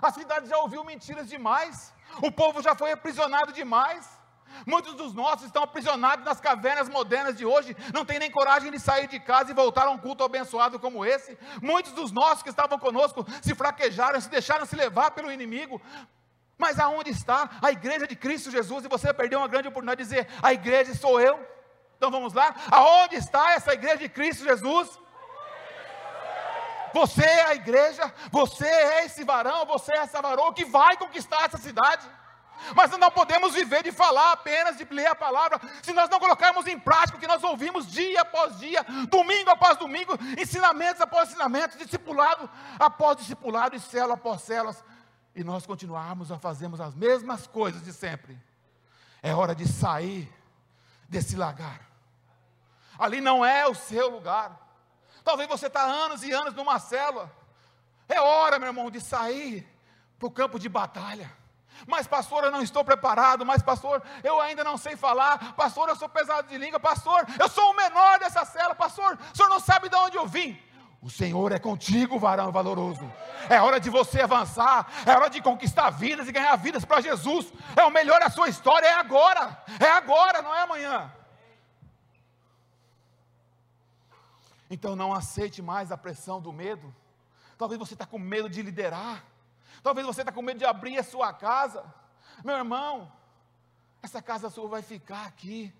A 0.00 0.10
cidade 0.10 0.48
já 0.48 0.58
ouviu 0.58 0.82
mentiras 0.82 1.28
demais, 1.28 1.92
o 2.20 2.32
povo 2.32 2.60
já 2.60 2.74
foi 2.74 2.90
aprisionado 2.90 3.52
demais. 3.52 4.22
Muitos 4.66 4.94
dos 4.94 5.14
nossos 5.14 5.46
estão 5.46 5.62
aprisionados 5.62 6.24
nas 6.24 6.40
cavernas 6.40 6.88
modernas 6.88 7.36
de 7.36 7.44
hoje, 7.44 7.76
não 7.92 8.04
tem 8.04 8.18
nem 8.18 8.30
coragem 8.30 8.70
de 8.70 8.78
sair 8.78 9.08
de 9.08 9.18
casa 9.18 9.50
e 9.50 9.54
voltar 9.54 9.86
a 9.86 9.90
um 9.90 9.98
culto 9.98 10.22
abençoado 10.22 10.78
como 10.78 11.04
esse. 11.04 11.38
Muitos 11.60 11.92
dos 11.92 12.12
nossos 12.12 12.42
que 12.42 12.50
estavam 12.50 12.78
conosco 12.78 13.24
se 13.40 13.54
fraquejaram, 13.54 14.20
se 14.20 14.28
deixaram 14.28 14.66
se 14.66 14.76
levar 14.76 15.12
pelo 15.12 15.32
inimigo, 15.32 15.80
mas 16.62 16.78
aonde 16.78 17.10
está 17.10 17.50
a 17.60 17.72
igreja 17.72 18.06
de 18.06 18.14
Cristo 18.14 18.48
Jesus? 18.48 18.84
E 18.84 18.88
você 18.88 19.12
perdeu 19.12 19.40
uma 19.40 19.48
grande 19.48 19.66
oportunidade 19.66 20.04
de 20.04 20.08
dizer: 20.08 20.28
a 20.40 20.52
igreja 20.52 20.94
sou 20.94 21.20
eu. 21.20 21.44
Então 21.96 22.08
vamos 22.08 22.32
lá. 22.32 22.54
Aonde 22.70 23.16
está 23.16 23.52
essa 23.54 23.72
igreja 23.72 23.98
de 23.98 24.08
Cristo 24.08 24.44
Jesus? 24.44 24.88
Você 26.94 27.24
é 27.24 27.46
a 27.46 27.54
igreja, 27.56 28.14
você 28.30 28.66
é 28.66 29.04
esse 29.06 29.24
varão, 29.24 29.66
você 29.66 29.92
é 29.92 29.98
essa 29.98 30.22
varoa 30.22 30.54
que 30.54 30.64
vai 30.64 30.96
conquistar 30.96 31.46
essa 31.46 31.58
cidade. 31.58 32.06
Mas 32.76 32.90
nós 32.92 33.00
não 33.00 33.10
podemos 33.10 33.54
viver 33.54 33.82
de 33.82 33.90
falar 33.90 34.30
apenas, 34.32 34.76
de 34.76 34.84
ler 34.84 35.06
a 35.06 35.16
palavra, 35.16 35.60
se 35.82 35.92
nós 35.92 36.08
não 36.08 36.20
colocarmos 36.20 36.66
em 36.68 36.78
prática 36.78 37.16
o 37.16 37.20
que 37.20 37.26
nós 37.26 37.42
ouvimos 37.42 37.90
dia 37.90 38.20
após 38.20 38.56
dia, 38.60 38.84
domingo 39.08 39.50
após 39.50 39.76
domingo, 39.78 40.16
ensinamentos 40.38 41.00
após 41.00 41.30
ensinamentos, 41.30 41.76
discipulado 41.76 42.48
após 42.78 43.16
discipulado 43.16 43.74
e 43.74 43.80
célula 43.80 44.14
após 44.14 44.42
células 44.42 44.84
e 45.34 45.42
nós 45.42 45.66
continuarmos 45.66 46.30
a 46.30 46.38
fazermos 46.38 46.80
as 46.80 46.94
mesmas 46.94 47.46
coisas 47.46 47.82
de 47.82 47.92
sempre, 47.92 48.38
é 49.22 49.34
hora 49.34 49.54
de 49.54 49.66
sair 49.66 50.32
desse 51.08 51.36
lagar. 51.36 51.80
Ali 52.98 53.20
não 53.20 53.44
é 53.44 53.66
o 53.66 53.74
seu 53.74 54.10
lugar. 54.10 54.58
Talvez 55.24 55.48
você 55.48 55.66
está 55.66 55.82
anos 55.82 56.22
e 56.22 56.32
anos 56.32 56.54
numa 56.54 56.78
célula. 56.78 57.30
É 58.08 58.20
hora, 58.20 58.58
meu 58.58 58.68
irmão, 58.68 58.90
de 58.90 59.00
sair 59.00 59.66
para 60.18 60.26
o 60.26 60.30
campo 60.30 60.58
de 60.58 60.68
batalha. 60.68 61.32
Mas, 61.86 62.06
pastor, 62.06 62.44
eu 62.44 62.50
não 62.50 62.62
estou 62.62 62.84
preparado. 62.84 63.46
Mas, 63.46 63.62
pastor, 63.62 64.02
eu 64.22 64.40
ainda 64.40 64.62
não 64.62 64.76
sei 64.76 64.96
falar. 64.96 65.54
Pastor, 65.54 65.88
eu 65.88 65.96
sou 65.96 66.08
pesado 66.08 66.48
de 66.48 66.58
língua. 66.58 66.78
Pastor, 66.78 67.26
eu 67.40 67.48
sou 67.48 67.70
o 67.70 67.76
menor 67.76 68.18
dessa 68.18 68.44
cela. 68.44 68.74
Pastor, 68.74 69.18
o 69.32 69.36
senhor 69.36 69.48
não 69.48 69.60
sabe 69.60 69.88
de 69.88 69.96
onde 69.96 70.16
eu 70.16 70.26
vim. 70.26 70.60
O 71.02 71.10
Senhor 71.10 71.50
é 71.50 71.58
contigo, 71.58 72.16
varão 72.16 72.52
valoroso. 72.52 73.12
É 73.50 73.60
hora 73.60 73.80
de 73.80 73.90
você 73.90 74.20
avançar, 74.20 74.88
é 75.04 75.10
hora 75.10 75.28
de 75.28 75.42
conquistar 75.42 75.90
vidas 75.90 76.28
e 76.28 76.32
ganhar 76.32 76.54
vidas 76.54 76.84
para 76.84 77.00
Jesus. 77.00 77.52
É 77.74 77.82
o 77.82 77.90
melhor 77.90 78.20
da 78.20 78.30
sua 78.30 78.48
história, 78.48 78.86
é 78.86 78.94
agora. 78.94 79.60
É 79.80 79.90
agora, 79.90 80.40
não 80.40 80.54
é 80.54 80.62
amanhã. 80.62 81.12
Então 84.70 84.94
não 84.94 85.12
aceite 85.12 85.60
mais 85.60 85.90
a 85.90 85.96
pressão 85.96 86.40
do 86.40 86.52
medo. 86.52 86.94
Talvez 87.58 87.80
você 87.80 87.94
está 87.94 88.06
com 88.06 88.18
medo 88.18 88.48
de 88.48 88.62
liderar. 88.62 89.24
Talvez 89.82 90.06
você 90.06 90.22
está 90.22 90.30
com 90.30 90.40
medo 90.40 90.58
de 90.58 90.64
abrir 90.64 90.96
a 90.98 91.02
sua 91.02 91.32
casa. 91.32 91.84
Meu 92.44 92.56
irmão, 92.56 93.10
essa 94.00 94.22
casa 94.22 94.48
sua 94.48 94.68
vai 94.68 94.82
ficar 94.82 95.26
aqui. 95.26 95.74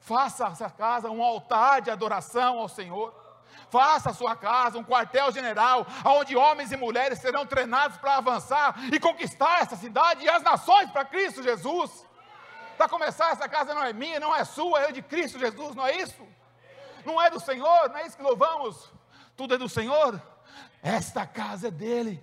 Faça 0.00 0.46
essa 0.46 0.70
casa 0.70 1.10
um 1.10 1.22
altar 1.22 1.82
de 1.82 1.90
adoração 1.90 2.58
ao 2.58 2.70
Senhor. 2.70 3.27
Faça 3.70 4.10
a 4.10 4.14
sua 4.14 4.34
casa 4.34 4.78
um 4.78 4.84
quartel-general, 4.84 5.86
onde 6.04 6.36
homens 6.36 6.72
e 6.72 6.76
mulheres 6.76 7.18
serão 7.18 7.44
treinados 7.46 7.98
para 7.98 8.16
avançar 8.16 8.74
e 8.92 8.98
conquistar 8.98 9.60
essa 9.60 9.76
cidade 9.76 10.24
e 10.24 10.28
as 10.28 10.42
nações 10.42 10.90
para 10.90 11.04
Cristo 11.04 11.42
Jesus. 11.42 12.06
Para 12.76 12.88
começar, 12.88 13.32
essa 13.32 13.48
casa 13.48 13.74
não 13.74 13.82
é 13.82 13.92
minha, 13.92 14.20
não 14.20 14.34
é 14.34 14.44
sua, 14.44 14.82
é 14.82 14.92
de 14.92 15.02
Cristo 15.02 15.38
Jesus, 15.38 15.74
não 15.74 15.86
é 15.86 15.96
isso? 15.96 16.26
Não 17.04 17.20
é 17.20 17.30
do 17.30 17.40
Senhor, 17.40 17.88
não 17.88 17.96
é 17.98 18.06
isso 18.06 18.16
que 18.16 18.22
louvamos? 18.22 18.90
Tudo 19.36 19.54
é 19.54 19.58
do 19.58 19.68
Senhor. 19.68 20.20
Esta 20.82 21.26
casa 21.26 21.68
é 21.68 21.70
dele. 21.70 22.22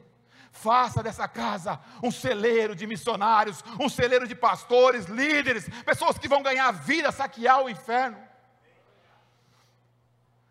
Faça 0.52 1.04
dessa 1.04 1.28
casa 1.28 1.78
um 2.02 2.10
celeiro 2.10 2.74
de 2.74 2.88
missionários, 2.88 3.62
um 3.78 3.90
celeiro 3.90 4.26
de 4.26 4.34
pastores, 4.34 5.06
líderes, 5.06 5.68
pessoas 5.84 6.18
que 6.18 6.30
vão 6.30 6.42
ganhar 6.42 6.72
vida, 6.72 7.12
saquear 7.12 7.62
o 7.62 7.70
inferno. 7.70 8.18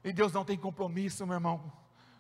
E 0.05 0.13
Deus 0.13 0.33
não 0.33 0.45
tem 0.45 0.57
compromisso, 0.57 1.27
meu 1.27 1.35
irmão, 1.35 1.73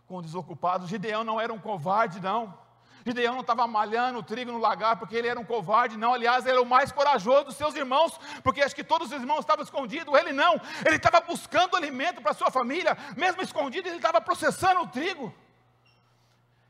com 0.07 0.17
o 0.17 0.23
desocupado. 0.23 0.87
Gideão 0.87 1.23
não 1.23 1.39
era 1.39 1.53
um 1.53 1.59
covarde, 1.59 2.19
não. 2.19 2.59
Gideão 3.07 3.35
não 3.35 3.43
estava 3.43 3.67
malhando 3.67 4.21
o 4.21 4.23
trigo 4.23 4.51
no 4.51 4.59
lagar 4.59 4.97
porque 4.97 5.15
ele 5.15 5.29
era 5.29 5.39
um 5.39 5.45
covarde, 5.45 5.95
não. 5.99 6.15
Aliás, 6.15 6.47
ele 6.47 6.53
era 6.53 6.63
o 6.63 6.67
mais 6.67 6.91
corajoso 6.91 7.45
dos 7.45 7.57
seus 7.57 7.75
irmãos, 7.75 8.19
porque 8.43 8.63
acho 8.63 8.75
que 8.75 8.83
todos 8.83 9.09
os 9.09 9.13
irmãos 9.13 9.41
estavam 9.41 9.63
escondidos. 9.63 10.15
Ele 10.15 10.33
não. 10.33 10.55
Ele 10.87 10.97
estava 10.97 11.21
buscando 11.21 11.77
alimento 11.77 12.23
para 12.23 12.33
sua 12.33 12.51
família, 12.51 12.97
mesmo 13.15 13.43
escondido, 13.43 13.87
ele 13.87 13.97
estava 13.97 14.21
processando 14.23 14.81
o 14.81 14.87
trigo. 14.87 15.35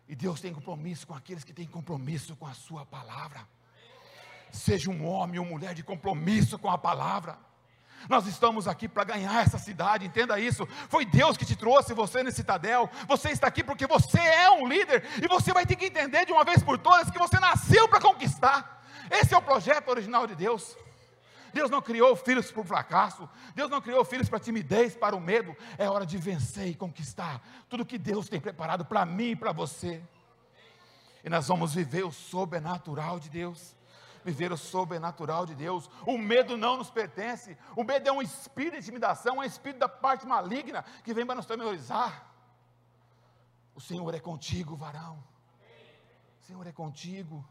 E 0.08 0.16
Deus 0.16 0.40
tem 0.40 0.52
compromisso 0.52 1.06
com 1.06 1.14
aqueles 1.14 1.44
que 1.44 1.52
têm 1.52 1.66
compromisso 1.66 2.34
com 2.34 2.46
a 2.46 2.54
sua 2.54 2.84
palavra. 2.84 3.46
Seja 4.50 4.90
um 4.90 5.06
homem 5.06 5.38
ou 5.38 5.46
mulher 5.46 5.74
de 5.74 5.84
compromisso 5.84 6.58
com 6.58 6.68
a 6.70 6.76
palavra. 6.76 7.38
Nós 8.08 8.26
estamos 8.26 8.68
aqui 8.68 8.88
para 8.88 9.04
ganhar 9.04 9.42
essa 9.42 9.58
cidade, 9.58 10.06
entenda 10.06 10.38
isso. 10.38 10.66
Foi 10.88 11.04
Deus 11.04 11.36
que 11.36 11.44
te 11.44 11.56
trouxe 11.56 11.94
você 11.94 12.22
nesse 12.22 12.38
citadel. 12.38 12.90
Você 13.08 13.30
está 13.30 13.48
aqui 13.48 13.64
porque 13.64 13.86
você 13.86 14.18
é 14.18 14.50
um 14.50 14.66
líder 14.66 15.04
e 15.22 15.28
você 15.28 15.52
vai 15.52 15.64
ter 15.64 15.76
que 15.76 15.86
entender 15.86 16.26
de 16.26 16.32
uma 16.32 16.44
vez 16.44 16.62
por 16.62 16.78
todas 16.78 17.10
que 17.10 17.18
você 17.18 17.38
nasceu 17.40 17.88
para 17.88 18.00
conquistar. 18.00 18.84
Esse 19.10 19.34
é 19.34 19.36
o 19.36 19.42
projeto 19.42 19.88
original 19.88 20.26
de 20.26 20.34
Deus. 20.34 20.76
Deus 21.52 21.70
não 21.70 21.80
criou 21.80 22.16
filhos 22.16 22.50
para 22.50 22.60
o 22.60 22.64
fracasso. 22.64 23.28
Deus 23.54 23.70
não 23.70 23.80
criou 23.80 24.04
filhos 24.04 24.28
para 24.28 24.40
timidez, 24.40 24.96
para 24.96 25.14
o 25.14 25.20
medo. 25.20 25.56
É 25.78 25.88
hora 25.88 26.04
de 26.04 26.18
vencer 26.18 26.66
e 26.66 26.74
conquistar 26.74 27.40
tudo 27.68 27.86
que 27.86 27.96
Deus 27.96 28.28
tem 28.28 28.40
preparado 28.40 28.84
para 28.84 29.06
mim 29.06 29.30
e 29.30 29.36
para 29.36 29.52
você. 29.52 30.02
E 31.22 31.30
nós 31.30 31.46
vamos 31.46 31.72
viver 31.72 32.04
o 32.04 32.10
sobrenatural 32.10 33.20
de 33.20 33.30
Deus. 33.30 33.74
Viver 34.24 34.50
o 34.52 34.56
sobrenatural 34.56 35.44
de 35.44 35.54
Deus. 35.54 35.90
O 36.06 36.16
medo 36.16 36.56
não 36.56 36.78
nos 36.78 36.90
pertence. 36.90 37.56
O 37.76 37.84
medo 37.84 38.08
é 38.08 38.12
um 38.12 38.22
espírito 38.22 38.74
de 38.74 38.78
intimidação, 38.78 39.36
é 39.36 39.38
um 39.40 39.44
espírito 39.44 39.80
da 39.80 39.88
parte 39.88 40.26
maligna 40.26 40.84
que 41.04 41.12
vem 41.12 41.26
para 41.26 41.34
nos 41.34 41.46
temorizar. 41.46 42.26
O 43.74 43.80
Senhor 43.80 44.14
é 44.14 44.20
contigo, 44.20 44.76
varão. 44.76 45.22
O 46.40 46.44
Senhor 46.46 46.66
é 46.66 46.72
contigo. 46.72 47.44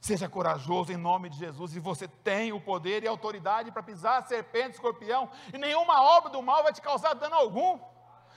Seja 0.00 0.28
corajoso 0.28 0.92
em 0.92 0.96
nome 0.96 1.28
de 1.28 1.36
Jesus, 1.36 1.74
e 1.74 1.80
você 1.80 2.06
tem 2.06 2.52
o 2.52 2.60
poder 2.60 3.02
e 3.02 3.08
autoridade 3.08 3.72
para 3.72 3.82
pisar 3.82 4.26
serpente, 4.26 4.74
escorpião, 4.74 5.28
e 5.52 5.58
nenhuma 5.58 6.00
obra 6.00 6.30
do 6.30 6.40
mal 6.40 6.62
vai 6.62 6.72
te 6.72 6.80
causar 6.80 7.14
dano 7.14 7.34
algum. 7.34 7.78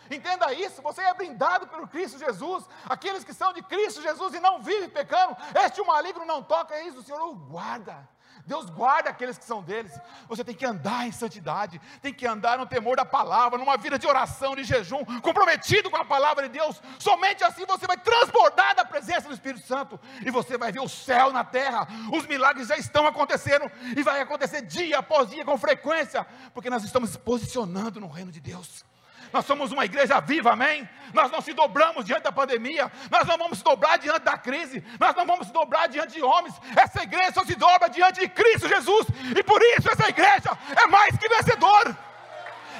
Entenda 0.10 0.54
isso, 0.54 0.82
você 0.82 1.02
é 1.02 1.14
brindado 1.14 1.68
pelo 1.68 1.88
Cristo 1.88 2.18
Jesus. 2.20 2.68
Aqueles 2.86 3.24
que 3.24 3.34
são 3.34 3.54
de 3.54 3.62
Cristo 3.62 4.02
Jesus 4.02 4.34
e 4.34 4.40
não 4.40 4.62
vivem 4.62 4.90
pecando, 4.90 5.36
este 5.66 5.82
o 5.82 5.88
maligno 5.88 6.26
não 6.26 6.42
toca 6.42 6.82
isso, 6.82 7.00
o 7.00 7.04
Senhor 7.04 7.22
o 7.22 7.36
guarda. 7.36 8.08
Deus 8.46 8.68
guarda 8.70 9.12
aqueles 9.12 9.38
que 9.38 9.46
são 9.46 9.62
deles. 9.62 9.92
Você 10.28 10.44
tem 10.44 10.56
que 10.56 10.66
andar 10.66 11.06
em 11.06 11.12
santidade, 11.12 11.80
tem 12.02 12.12
que 12.12 12.26
andar 12.26 12.58
no 12.58 12.66
temor 12.66 12.98
da 12.98 13.06
palavra, 13.06 13.60
numa 13.60 13.78
vida 13.78 14.00
de 14.00 14.08
oração, 14.08 14.56
de 14.56 14.64
jejum, 14.64 15.06
comprometido 15.22 15.90
com 15.90 15.98
a 15.98 16.04
palavra 16.04 16.50
de 16.50 16.58
Deus. 16.58 16.82
Somente 16.98 17.44
assim 17.44 17.66
você 17.66 17.86
vai 17.86 17.98
transbordar 17.98 18.76
da 18.76 18.84
presença 18.84 19.28
do 19.28 19.34
Espírito 19.34 19.66
Santo 19.68 20.00
e 20.26 20.32
você 20.32 20.58
vai 20.58 20.72
ver 20.72 20.80
o 20.80 20.90
céu 20.90 21.32
na 21.32 21.44
terra. 21.44 21.88
Os 22.12 22.26
milagres 22.26 22.68
já 22.68 22.78
estão 22.78 23.06
acontecendo 23.06 23.70
e 23.96 24.02
vai 24.02 24.20
acontecer 24.20 24.64
dia 24.64 24.98
após 24.98 25.30
dia 25.30 25.46
com 25.46 25.58
frequência, 25.58 26.26
porque 26.54 26.72
nós 26.72 26.84
estamos 26.84 27.16
posicionando 27.18 28.00
no 28.00 28.08
reino 28.08 28.32
de 28.32 28.40
Deus. 28.40 28.84
Nós 29.32 29.46
somos 29.46 29.72
uma 29.72 29.86
igreja 29.86 30.20
viva, 30.20 30.52
amém? 30.52 30.88
Nós 31.14 31.32
não 31.32 31.42
se 31.42 31.54
dobramos 31.54 32.06
diante 32.06 32.24
da 32.24 32.32
pandemia, 32.32 32.92
nós 33.10 33.28
não 33.28 33.38
vamos 33.38 33.60
se 33.60 33.64
dobrar 33.64 33.98
diante 33.98 34.22
da 34.22 34.38
crise, 34.38 34.84
nós 35.00 35.16
não 35.16 35.26
vamos 35.26 35.48
se 35.48 35.54
dobrar 35.54 35.88
diante 35.88 36.14
de 36.14 36.24
homens. 36.24 36.60
Essa 36.76 37.04
igreja 37.04 37.34
só 37.34 37.44
se 37.44 37.56
dobra 37.56 37.90
diante 37.90 38.20
de 38.22 38.30
Cristo 38.30 38.68
Jesus, 38.68 39.08
e 39.38 39.44
por 39.44 39.62
isso 39.62 39.92
essa 39.92 40.10
igreja 40.10 40.58
é 40.78 40.88
mais 40.88 41.18
que 41.18 41.28
vencedor. 41.28 41.96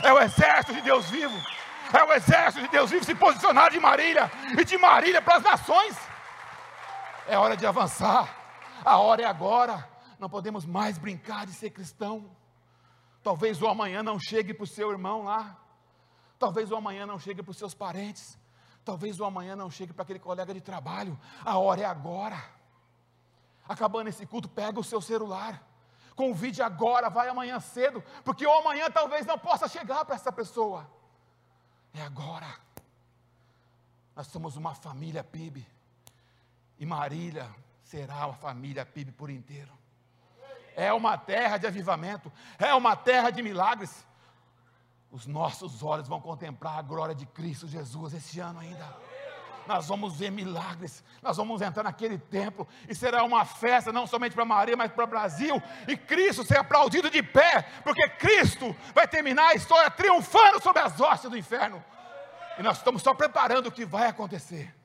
É 0.04 0.14
o 0.14 0.20
exército 0.20 0.74
de 0.74 0.82
Deus 0.82 1.10
vivo, 1.10 1.36
é 1.94 2.04
o 2.04 2.14
exército 2.14 2.64
de 2.64 2.70
Deus 2.70 2.90
vivo 2.90 3.04
se 3.04 3.16
posicionar 3.16 3.72
de 3.72 3.80
Marília 3.80 4.32
e 4.58 4.64
de 4.64 4.78
Marília 4.78 5.22
para 5.22 5.38
as 5.38 5.44
nações. 5.44 5.98
É 7.28 7.38
hora 7.38 7.56
de 7.56 7.66
avançar, 7.66 8.28
a 8.84 8.98
hora 8.98 9.22
é 9.22 9.26
agora. 9.26 9.88
Não 10.18 10.30
podemos 10.30 10.66
mais 10.66 10.98
brincar 10.98 11.46
de 11.46 11.54
ser 11.54 11.70
cristão. 11.70 12.30
Talvez 13.24 13.62
o 13.62 13.68
amanhã 13.68 14.02
não 14.02 14.20
chegue 14.20 14.54
para 14.54 14.64
o 14.64 14.68
seu 14.68 14.92
irmão 14.92 15.24
lá. 15.24 15.59
Talvez 16.40 16.72
o 16.72 16.76
amanhã 16.78 17.06
não 17.06 17.20
chegue 17.20 17.44
para 17.44 17.52
os 17.52 17.58
seus 17.58 17.74
parentes. 17.74 18.40
Talvez 18.86 19.20
o 19.20 19.26
amanhã 19.26 19.58
não 19.58 19.70
chegue 19.70 19.92
para 19.92 20.04
aquele 20.04 20.20
colega 20.20 20.54
de 20.54 20.62
trabalho. 20.62 21.20
A 21.44 21.58
hora 21.58 21.82
é 21.82 21.86
agora. 21.86 22.42
Acabando 23.68 24.08
esse 24.08 24.26
culto, 24.26 24.48
pega 24.48 24.80
o 24.80 24.84
seu 24.84 25.02
celular. 25.02 25.62
Convide 26.16 26.62
agora, 26.62 27.10
vai 27.10 27.28
amanhã 27.30 27.60
cedo, 27.60 28.04
porque 28.24 28.46
o 28.46 28.52
amanhã 28.52 28.90
talvez 28.90 29.26
não 29.26 29.38
possa 29.38 29.68
chegar 29.68 30.04
para 30.06 30.16
essa 30.16 30.32
pessoa. 30.32 30.90
É 31.94 32.02
agora. 32.02 32.48
Nós 34.16 34.28
somos 34.28 34.56
uma 34.56 34.74
família 34.74 35.24
PIB. 35.24 35.68
E 36.80 36.86
Marília 36.86 37.54
será 37.84 38.26
uma 38.26 38.34
família 38.34 38.86
PIB 38.86 39.12
por 39.12 39.30
inteiro. 39.30 39.78
É 40.76 40.94
uma 40.94 41.18
terra 41.18 41.58
de 41.58 41.68
avivamento, 41.68 42.32
é 42.58 42.74
uma 42.74 42.96
terra 42.96 43.30
de 43.30 43.42
milagres 43.44 44.06
os 45.12 45.26
nossos 45.26 45.82
olhos 45.82 46.08
vão 46.08 46.22
contemplar 46.22 46.78
a 46.80 46.82
glória 46.82 47.16
de 47.16 47.26
Cristo 47.26 47.68
Jesus 47.68 48.14
esse 48.14 48.40
ano 48.40 48.60
ainda. 48.60 48.98
Nós 49.68 49.88
vamos 49.88 50.18
ver 50.18 50.32
milagres, 50.32 51.04
nós 51.22 51.38
vamos 51.38 51.62
entrar 51.62 51.84
naquele 51.84 52.18
templo 52.18 52.68
e 52.88 52.96
será 52.96 53.24
uma 53.24 53.46
festa 53.46 53.92
não 53.92 54.08
somente 54.08 54.34
para 54.34 54.44
Maria, 54.44 54.76
mas 54.76 54.92
para 54.92 55.04
o 55.04 55.08
Brasil. 55.08 55.62
E 55.88 55.96
Cristo 55.96 56.44
ser 56.44 56.58
aplaudido 56.58 57.10
de 57.10 57.22
pé, 57.22 57.62
porque 57.84 58.10
Cristo 58.10 58.76
vai 58.96 59.08
terminar 59.08 59.50
a 59.50 59.54
história 59.54 59.92
triunfando 59.92 60.62
sobre 60.62 60.82
as 60.82 61.00
hostes 61.00 61.30
do 61.30 61.38
inferno. 61.38 61.84
E 62.58 62.64
nós 62.64 62.78
estamos 62.78 63.04
só 63.04 63.14
preparando 63.14 63.68
o 63.68 63.72
que 63.72 63.86
vai 63.86 64.08
acontecer 64.08 64.76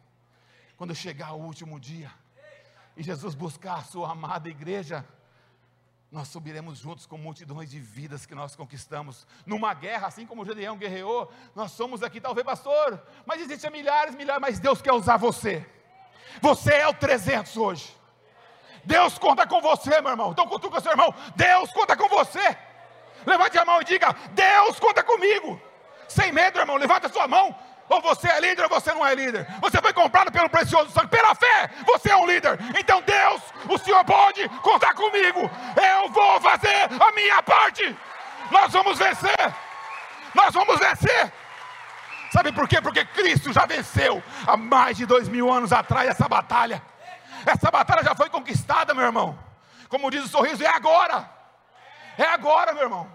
quando 0.76 0.94
chegar 0.94 1.32
o 1.32 1.40
último 1.40 1.80
dia 1.80 2.10
e 2.96 3.02
Jesus 3.02 3.34
buscar 3.34 3.78
a 3.78 3.82
sua 3.82 4.12
amada 4.12 4.48
igreja 4.48 5.04
nós 6.14 6.28
subiremos 6.28 6.78
juntos 6.78 7.06
com 7.06 7.18
multidões 7.18 7.68
de 7.68 7.80
vidas 7.80 8.24
que 8.24 8.36
nós 8.36 8.54
conquistamos. 8.54 9.26
Numa 9.44 9.74
guerra, 9.74 10.06
assim 10.06 10.24
como 10.24 10.44
Gedeão 10.44 10.76
guerreou, 10.76 11.28
nós 11.56 11.72
somos 11.72 12.04
aqui, 12.04 12.20
talvez, 12.20 12.46
pastor, 12.46 13.02
mas 13.26 13.40
existem 13.40 13.68
milhares, 13.68 14.14
milhares, 14.14 14.40
mas 14.40 14.60
Deus 14.60 14.80
quer 14.80 14.92
usar 14.92 15.16
você. 15.16 15.66
Você 16.40 16.72
é 16.72 16.86
o 16.86 16.94
300 16.94 17.56
hoje. 17.56 17.96
Deus 18.84 19.18
conta 19.18 19.44
com 19.44 19.60
você, 19.60 20.00
meu 20.00 20.12
irmão. 20.12 20.30
Então 20.30 20.46
cutuca 20.46 20.80
seu 20.80 20.92
irmão. 20.92 21.12
Deus 21.34 21.72
conta 21.72 21.96
com 21.96 22.08
você. 22.08 22.56
Levante 23.26 23.58
a 23.58 23.64
mão 23.64 23.80
e 23.80 23.84
diga: 23.84 24.12
Deus 24.32 24.78
conta 24.78 25.02
comigo. 25.02 25.60
Sem 26.06 26.30
medo, 26.30 26.60
irmão. 26.60 26.76
Levante 26.76 27.06
a 27.06 27.08
sua 27.08 27.26
mão. 27.26 27.58
Ou 27.88 28.00
você 28.00 28.28
é 28.28 28.40
líder 28.40 28.62
ou 28.64 28.68
você 28.68 28.92
não 28.92 29.04
é 29.04 29.14
líder. 29.14 29.46
Você 29.60 29.80
foi 29.80 29.92
comprado 29.92 30.32
pelo 30.32 30.48
precioso 30.48 30.90
sangue. 30.90 31.08
Pela 31.08 31.34
fé, 31.34 31.70
você 31.86 32.10
é 32.10 32.16
um 32.16 32.26
líder. 32.26 32.58
Então, 32.78 33.02
Deus, 33.02 33.42
o 33.68 33.78
Senhor 33.78 34.04
pode 34.04 34.48
contar 34.60 34.94
comigo. 34.94 35.50
Eu 35.76 36.08
vou 36.10 36.40
fazer 36.40 36.88
a 37.00 37.12
minha 37.12 37.42
parte. 37.42 37.96
Nós 38.50 38.72
vamos 38.72 38.98
vencer. 38.98 39.54
Nós 40.34 40.52
vamos 40.54 40.78
vencer. 40.78 41.32
Sabe 42.32 42.50
por 42.52 42.66
quê? 42.66 42.80
Porque 42.80 43.04
Cristo 43.04 43.52
já 43.52 43.64
venceu 43.64 44.22
há 44.46 44.56
mais 44.56 44.96
de 44.96 45.06
dois 45.06 45.28
mil 45.28 45.52
anos 45.52 45.72
atrás 45.72 46.08
essa 46.08 46.28
batalha. 46.28 46.82
Essa 47.46 47.70
batalha 47.70 48.02
já 48.02 48.14
foi 48.14 48.28
conquistada, 48.28 48.94
meu 48.94 49.04
irmão. 49.04 49.38
Como 49.88 50.10
diz 50.10 50.24
o 50.24 50.28
sorriso, 50.28 50.64
é 50.64 50.66
agora. 50.66 51.30
É 52.16 52.24
agora, 52.24 52.72
meu 52.72 52.84
irmão. 52.84 53.08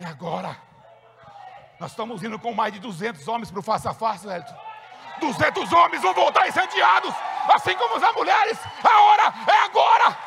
É 0.00 0.06
agora. 0.06 0.67
Nós 1.78 1.92
estamos 1.92 2.22
indo 2.22 2.38
com 2.38 2.52
mais 2.52 2.72
de 2.72 2.80
200 2.80 3.26
homens 3.28 3.50
para 3.50 3.60
o 3.60 3.62
face 3.62 3.86
a 3.86 3.94
face, 3.94 4.26
Elton. 4.28 4.54
200 5.20 5.72
homens 5.72 6.02
vão 6.02 6.14
voltar 6.14 6.48
incendiados, 6.48 7.14
assim 7.54 7.76
como 7.76 7.96
as 7.96 8.14
mulheres. 8.14 8.58
A 8.84 9.02
hora 9.02 9.34
é 9.46 9.64
agora. 9.64 10.18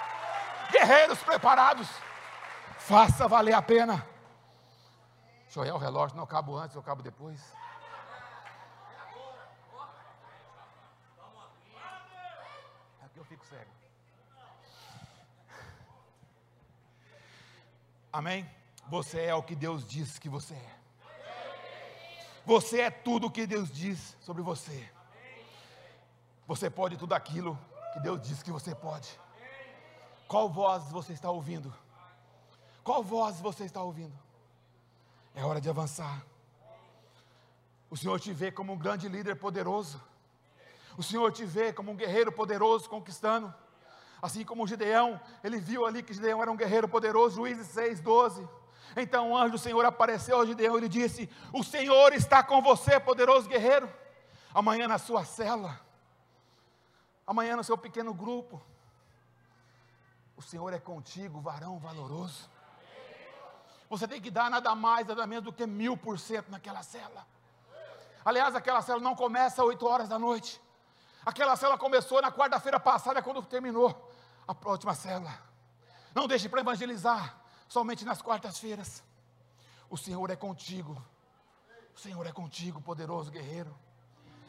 Guerreiros 0.72 1.20
preparados. 1.20 1.89
Faça 2.77 3.27
valer 3.27 3.53
a 3.53 3.62
pena. 3.62 4.05
Deixa 5.43 5.60
eu 5.60 5.63
olhar 5.63 5.75
o 5.75 5.77
relógio, 5.77 6.15
não 6.15 6.24
acabo 6.24 6.58
antes, 6.58 6.75
eu 6.75 6.81
acabo 6.81 7.03
depois. 7.03 7.41
Aqui 13.03 13.17
eu 13.17 13.25
fico 13.25 13.46
cego. 13.46 13.72
Amém? 18.13 18.50
Você 18.88 19.22
é 19.22 19.36
o 19.36 19.43
que 19.43 19.55
Deus 19.55 19.86
diz 19.86 20.17
que 20.17 20.29
você 20.29 20.53
é. 20.53 20.81
Você 22.46 22.82
é 22.82 22.90
tudo 22.90 23.28
o 23.28 23.32
que 23.32 23.46
Deus 23.46 23.72
diz 23.72 24.18
sobre 24.20 24.42
você. 24.42 24.90
Você 26.48 26.70
pode 26.70 26.98
tudo 26.98 27.14
aquilo 27.14 27.58
que 27.94 28.00
Deus 28.00 28.22
diz 28.22 28.42
que 28.42 28.52
você 28.52 28.74
pode. 28.74 29.20
Qual 30.28 30.50
voz 30.50 30.92
você 30.92 31.14
está 31.14 31.30
ouvindo? 31.30 31.74
Qual 32.84 33.04
voz 33.04 33.40
você 33.40 33.66
está 33.66 33.82
ouvindo? 33.84 34.18
É 35.36 35.44
hora 35.44 35.62
de 35.62 35.70
avançar. 35.70 36.26
O 37.90 37.98
Senhor 37.98 38.20
te 38.20 38.34
vê 38.34 38.52
como 38.52 38.74
um 38.74 38.78
grande 38.78 39.08
líder 39.08 39.36
poderoso. 39.36 40.02
O 40.98 41.04
Senhor 41.04 41.32
te 41.32 41.46
vê 41.46 41.72
como 41.72 41.92
um 41.92 41.96
guerreiro 41.96 42.32
poderoso 42.32 42.90
conquistando. 42.90 43.54
Assim 44.22 44.44
como 44.44 44.68
Gideão, 44.68 45.20
ele 45.44 45.60
viu 45.60 45.86
ali 45.86 46.02
que 46.02 46.14
Gideão 46.14 46.42
era 46.42 46.52
um 46.52 46.56
guerreiro 46.56 46.88
poderoso, 46.88 47.36
Juízes 47.36 47.68
6, 47.68 48.02
12. 48.02 48.48
Então 48.96 49.32
o 49.32 49.38
anjo 49.38 49.52
do 49.52 49.58
Senhor 49.58 49.86
apareceu 49.86 50.42
a 50.42 50.46
Gideão 50.46 50.78
e 50.78 50.82
lhe 50.82 50.90
disse: 50.90 51.30
O 51.54 51.64
Senhor 51.64 52.14
está 52.14 52.44
com 52.44 52.62
você, 52.62 53.00
poderoso 53.00 53.48
guerreiro. 53.48 53.92
Amanhã 54.54 54.88
na 54.88 54.98
sua 54.98 55.24
cela, 55.24 55.80
amanhã 57.26 57.56
no 57.56 57.64
seu 57.64 57.78
pequeno 57.78 58.14
grupo, 58.14 58.62
o 60.36 60.42
Senhor 60.42 60.74
é 60.74 60.80
contigo, 60.80 61.40
varão 61.40 61.80
valoroso. 61.80 62.50
Você 63.90 64.08
tem 64.08 64.22
que 64.22 64.32
dar 64.32 64.50
nada 64.50 64.74
mais, 64.74 65.08
nada 65.08 65.28
menos 65.28 65.44
do 65.46 65.54
que 65.54 65.66
mil 65.66 65.98
por 65.98 66.18
cento 66.18 66.50
naquela 66.50 66.84
cela. 66.84 67.26
Aliás, 68.24 68.56
aquela 68.56 68.82
cela 68.82 69.00
não 69.00 69.16
começa 69.16 69.62
às 69.62 69.68
8 69.68 69.86
horas 69.86 70.08
da 70.08 70.18
noite. 70.20 70.62
Aquela 71.26 71.56
cela 71.56 71.78
começou 71.78 72.22
na 72.22 72.32
quarta-feira 72.32 72.80
passada, 72.80 73.22
quando 73.22 73.42
terminou 73.44 74.12
a 74.48 74.56
última 74.70 74.94
cela. 74.94 75.32
Não 76.14 76.28
deixe 76.28 76.48
para 76.48 76.62
evangelizar 76.62 77.41
somente 77.72 78.04
nas 78.04 78.22
quartas-feiras. 78.22 79.01
O 79.90 79.98
Senhor 79.98 80.30
é 80.30 80.36
contigo. 80.36 80.94
O 81.96 82.00
Senhor 82.00 82.25
é 82.28 82.32
contigo, 82.32 82.82
poderoso 82.82 83.32
guerreiro. 83.32 83.74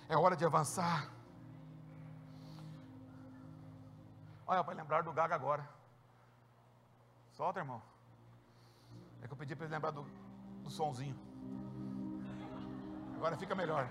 É 0.08 0.16
hora 0.16 0.36
de 0.36 0.44
avançar. 0.44 1.08
Olha, 4.44 4.64
para 4.64 4.74
lembrar 4.74 5.02
do 5.02 5.12
Gaga 5.12 5.36
agora. 5.36 5.68
Solta, 7.30 7.60
irmão. 7.60 7.80
É 9.22 9.28
que 9.28 9.32
eu 9.32 9.36
pedi 9.36 9.54
para 9.54 9.66
ele 9.66 9.74
lembrar 9.74 9.92
do, 9.92 10.02
do 10.64 10.70
sonzinho. 10.70 11.16
Agora 13.14 13.36
fica 13.36 13.54
melhor. 13.54 13.88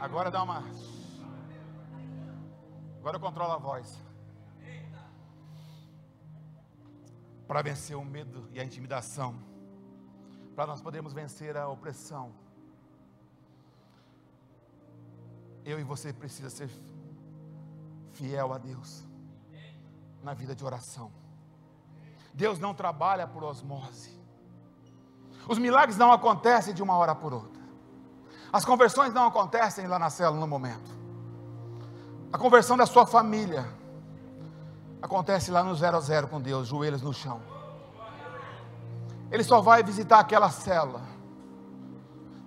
Agora 0.00 0.32
dá 0.32 0.42
uma. 0.42 0.64
Agora 2.98 3.20
controla 3.20 3.54
a 3.54 3.58
voz. 3.58 4.05
Para 7.46 7.62
vencer 7.62 7.96
o 7.96 8.04
medo 8.04 8.48
e 8.52 8.60
a 8.60 8.64
intimidação. 8.64 9.36
Para 10.54 10.66
nós 10.66 10.80
podermos 10.80 11.12
vencer 11.12 11.56
a 11.56 11.68
opressão. 11.68 12.32
Eu 15.64 15.78
e 15.80 15.82
você 15.82 16.12
precisa 16.12 16.48
ser 16.48 16.70
fiel 18.12 18.52
a 18.52 18.58
Deus 18.58 19.04
na 20.22 20.34
vida 20.34 20.54
de 20.54 20.64
oração. 20.64 21.10
Deus 22.32 22.58
não 22.58 22.74
trabalha 22.74 23.26
por 23.26 23.42
osmose. 23.44 24.16
Os 25.48 25.58
milagres 25.58 25.96
não 25.96 26.12
acontecem 26.12 26.74
de 26.74 26.82
uma 26.82 26.96
hora 26.96 27.14
por 27.14 27.32
outra. 27.32 27.62
As 28.52 28.64
conversões 28.64 29.12
não 29.12 29.26
acontecem 29.26 29.86
lá 29.86 29.98
na 29.98 30.10
célula 30.10 30.40
no 30.40 30.46
momento. 30.46 30.90
A 32.32 32.38
conversão 32.38 32.76
da 32.76 32.86
sua 32.86 33.06
família 33.06 33.66
acontece 35.00 35.50
lá 35.50 35.62
no 35.62 35.74
zero 35.74 35.96
a 35.96 36.00
zero 36.00 36.28
com 36.28 36.40
Deus, 36.40 36.68
joelhos 36.68 37.02
no 37.02 37.12
chão. 37.12 37.40
Ele 39.30 39.42
só 39.42 39.60
vai 39.60 39.82
visitar 39.82 40.20
aquela 40.20 40.50
célula 40.50 41.02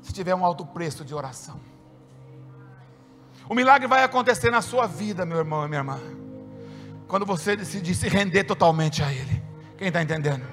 se 0.02 0.14
tiver 0.14 0.34
um 0.34 0.46
alto 0.46 0.66
preço 0.66 1.04
de 1.04 1.14
oração. 1.14 1.60
O 3.48 3.56
milagre 3.56 3.88
vai 3.88 4.04
acontecer 4.04 4.52
na 4.52 4.62
sua 4.62 4.88
vida, 4.88 5.26
meu 5.26 5.38
irmão 5.38 5.66
e 5.66 5.68
minha 5.68 5.80
irmã, 5.80 6.00
quando 7.08 7.26
você 7.26 7.56
decidir 7.56 7.96
se 7.96 8.08
render 8.08 8.44
totalmente 8.44 9.04
a 9.04 9.12
Ele. 9.12 9.44
Quem 9.78 9.88
está 9.88 10.02
entendendo? 10.02 10.46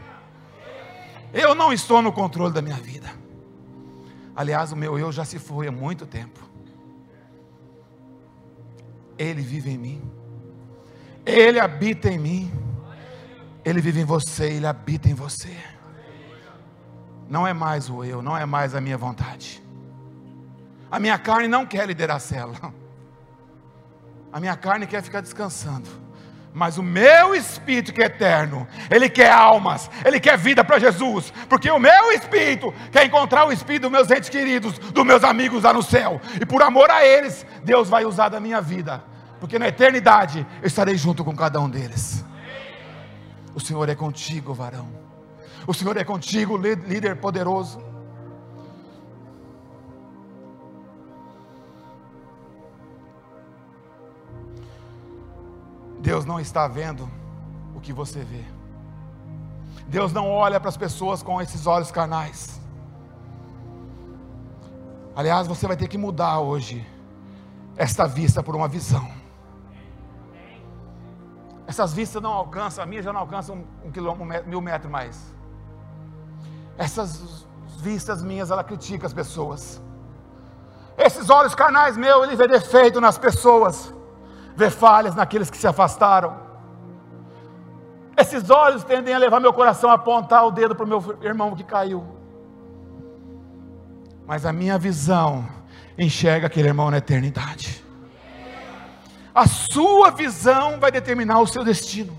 Eu 1.33 1.55
não 1.55 1.73
estou 1.73 2.00
no 2.00 2.12
controle 2.12 2.55
da 2.55 2.62
minha 2.62 2.76
vida. 2.76 3.11
Aliás, 4.35 4.73
o 4.73 4.76
meu 4.76 4.99
eu 4.99 5.12
já 5.12 5.25
se 5.25 5.38
foi 5.38 5.69
há 5.69 5.73
muito 5.73 6.07
tempo. 6.07 6.41
Ele 9.19 9.43
vive 9.43 9.71
em 9.71 9.79
mim. 9.79 10.16
Ele 11.26 11.59
habita 11.59 12.09
em 12.09 12.18
mim. 12.18 12.52
Ele 13.64 13.80
vive 13.80 14.00
em 14.00 14.04
você, 14.04 14.45
ele 14.45 14.66
habita 14.66 15.09
em 15.09 15.14
você. 15.14 15.54
Não 17.28 17.45
é 17.45 17.52
mais 17.52 17.90
o 17.90 18.04
eu, 18.04 18.23
não 18.23 18.38
é 18.38 18.47
mais 18.47 18.76
a 18.76 18.80
minha 18.80 18.97
vontade. 18.97 19.61
A 20.88 21.00
minha 21.00 21.18
carne 21.18 21.49
não 21.49 21.66
quer 21.66 21.85
liderar 21.85 22.18
a 22.18 22.21
célula. 22.21 22.73
A 24.33 24.38
minha 24.38 24.56
carne 24.56 24.87
quer 24.87 25.02
ficar 25.02 25.21
descansando. 25.21 25.88
Mas 26.54 26.78
o 26.78 26.83
meu 26.83 27.35
espírito 27.35 27.92
que 27.92 28.00
é 28.00 28.06
eterno, 28.06 28.66
ele 28.90 29.11
quer 29.11 29.30
almas, 29.30 29.90
ele 30.02 30.18
quer 30.18 30.38
vida 30.38 30.64
para 30.64 30.78
Jesus, 30.78 31.30
porque 31.50 31.71
o 31.71 31.78
meu 31.78 32.12
espírito 32.12 32.73
quer 32.90 33.04
encontrar 33.04 33.47
o 33.47 33.52
espírito 33.52 33.83
dos 33.83 33.90
meus 33.90 34.11
entes 34.11 34.30
queridos, 34.30 34.78
dos 34.78 35.04
meus 35.04 35.23
amigos 35.23 35.64
lá 35.64 35.73
no 35.75 35.83
céu, 35.83 36.18
e 36.40 36.47
por 36.47 36.62
amor 36.62 36.90
a 36.90 37.04
eles, 37.04 37.45
Deus 37.62 37.90
vai 37.90 38.06
usar 38.06 38.30
da 38.30 38.40
minha 38.40 38.59
vida, 38.62 39.04
porque 39.47 39.61
na 39.61 39.69
eternidade 39.69 40.45
eu 40.61 40.67
estarei 40.67 40.97
junto 40.97 41.25
com 41.25 41.33
cada 41.33 41.61
um 41.61 41.71
deles. 41.71 42.25
O 43.55 43.61
Senhor 43.61 43.88
é 43.88 43.95
contigo, 43.95 44.53
varão, 44.53 44.88
o 45.69 45.73
Senhor 45.73 45.97
é 45.97 46.03
contigo, 46.03 46.57
líder 46.57 47.15
poderoso. 47.21 47.79
Deus 56.00 56.25
não 56.25 56.41
está 56.41 56.67
vendo 56.67 57.09
o 57.73 57.81
que 57.81 57.93
você 57.93 58.25
vê. 58.25 58.45
Deus 59.87 60.12
não 60.12 60.29
olha 60.29 60.59
para 60.59 60.71
as 60.71 60.76
pessoas 60.76 61.23
com 61.23 61.41
esses 61.41 61.69
olhos 61.69 61.93
carnais. 61.93 62.61
Aliás, 65.15 65.47
você 65.47 65.69
vai 65.69 65.76
ter 65.76 65.87
que 65.87 65.97
mudar 65.97 66.41
hoje 66.41 66.85
esta 67.76 68.09
vista 68.09 68.43
por 68.43 68.56
uma 68.56 68.67
visão. 68.67 69.16
Essas 71.67 71.93
vistas 71.93 72.23
não 72.23 72.33
alcançam, 72.33 72.85
a 72.85 72.87
minha 72.87 73.02
já 73.02 73.13
não 73.13 73.21
alcança 73.21 73.52
um, 73.52 73.65
um 73.85 73.91
quilômetro, 73.91 74.49
mil 74.49 74.61
metros 74.61 74.91
mais. 74.91 75.35
Essas 76.79 77.47
vistas 77.79 78.23
minhas, 78.23 78.50
ela 78.50 78.63
critica 78.63 79.07
as 79.07 79.13
pessoas. 79.13 79.83
Esses 80.97 81.29
olhos 81.29 81.55
carnais 81.55 81.97
meus, 81.97 82.25
ele 82.25 82.37
vê 82.37 82.47
defeito 82.47 83.00
nas 83.00 83.19
pessoas 83.19 83.93
vê 84.57 84.71
falhas 84.71 85.15
naqueles 85.15 85.50
que 85.50 85.59
se 85.59 85.67
afastaram. 85.67 86.35
Esses 88.17 88.49
olhos 88.49 88.83
tendem 88.83 89.15
a 89.15 89.19
levar 89.19 89.39
meu 89.39 89.52
coração 89.52 89.91
a 89.91 89.95
apontar 89.95 90.47
o 90.47 90.50
dedo 90.50 90.75
para 90.75 90.87
o 90.87 90.89
meu 90.89 91.19
irmão 91.21 91.55
que 91.55 91.63
caiu. 91.63 92.02
Mas 94.26 94.47
a 94.47 94.52
minha 94.52 94.79
visão 94.79 95.47
enxerga 95.99 96.47
aquele 96.47 96.69
irmão 96.69 96.91
na 96.91 96.97
eternidade. 96.97 97.85
A 99.37 99.47
sua 99.47 100.11
visão 100.11 100.81
vai 100.81 100.91
determinar 100.91 101.39
o 101.41 101.47
seu 101.47 101.63
destino. 101.63 102.19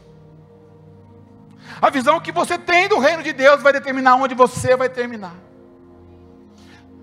A 1.82 1.90
visão 1.90 2.20
que 2.20 2.32
você 2.32 2.60
tem 2.60 2.88
do 2.88 3.00
reino 3.00 3.24
de 3.24 3.34
Deus 3.34 3.64
vai 3.64 3.74
determinar 3.74 4.18
onde 4.18 4.36
você 4.36 4.78
vai 4.78 4.88
terminar. 4.88 5.34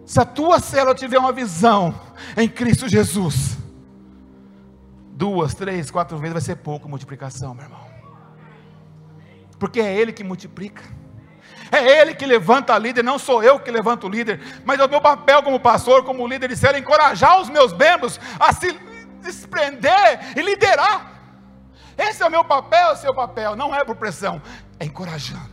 Se 0.07 0.21
a 0.21 0.25
tua 0.25 0.61
célula 0.61 0.95
tiver 0.95 1.19
uma 1.19 1.33
visão 1.33 1.93
em 2.37 2.49
Cristo 2.49 2.89
Jesus, 2.89 3.59
duas, 5.11 5.53
três, 5.53 5.91
quatro 5.91 6.17
vezes 6.17 6.33
vai 6.33 6.43
ser 6.43 6.57
pouco 6.59 6.89
multiplicação, 6.89 7.53
meu 7.53 7.65
irmão. 7.65 7.85
Porque 9.59 9.81
é 9.81 9.97
Ele 9.97 10.13
que 10.13 10.23
multiplica. 10.23 10.85
É 11.73 12.01
Ele 12.01 12.15
que 12.15 12.25
levanta 12.25 12.79
líder, 12.79 13.03
não 13.03 13.19
sou 13.19 13.43
eu 13.43 13.59
que 13.59 13.69
levanto 13.69 14.07
o 14.07 14.11
líder, 14.11 14.41
mas 14.65 14.79
é 14.79 14.85
o 14.85 14.89
meu 14.89 15.01
papel 15.01 15.43
como 15.43 15.59
pastor, 15.59 16.05
como 16.05 16.25
líder 16.29 16.51
de 16.51 16.57
ser 16.57 16.77
encorajar 16.77 17.41
os 17.41 17.49
meus 17.49 17.73
membros 17.73 18.21
a 18.39 18.53
se 18.53 18.94
desprender 19.25 20.37
e 20.37 20.43
liderar. 20.43 21.13
Esse 21.97 22.23
é 22.23 22.27
o 22.27 22.31
meu 22.31 22.45
papel, 22.45 22.93
o 22.93 22.97
seu 22.97 23.15
papel, 23.15 23.57
não 23.57 23.75
é 23.75 23.85
por 23.85 23.97
pressão, 23.97 24.41
é 24.79 24.85
encorajando, 24.85 25.51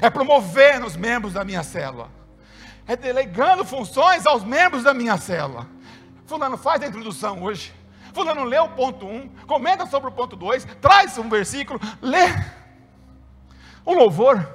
é 0.00 0.10
promovendo 0.10 0.86
os 0.86 0.96
membros 0.96 1.34
da 1.34 1.44
minha 1.44 1.62
célula, 1.62 2.10
é 2.86 2.96
delegando 2.96 3.64
funções 3.64 4.26
aos 4.26 4.42
membros 4.42 4.82
da 4.82 4.92
minha 4.92 5.16
célula. 5.16 5.66
Fulano, 6.26 6.56
faz 6.56 6.82
a 6.82 6.86
introdução 6.86 7.42
hoje. 7.42 7.72
Fulano 8.14 8.44
lê 8.44 8.58
o 8.58 8.68
ponto 8.68 9.06
1, 9.06 9.14
um, 9.14 9.28
comenta 9.46 9.86
sobre 9.86 10.08
o 10.08 10.12
ponto 10.12 10.36
2, 10.36 10.66
traz 10.80 11.18
um 11.18 11.28
versículo, 11.28 11.80
lê. 12.00 12.26
O 13.84 13.92
louvor 13.92 14.48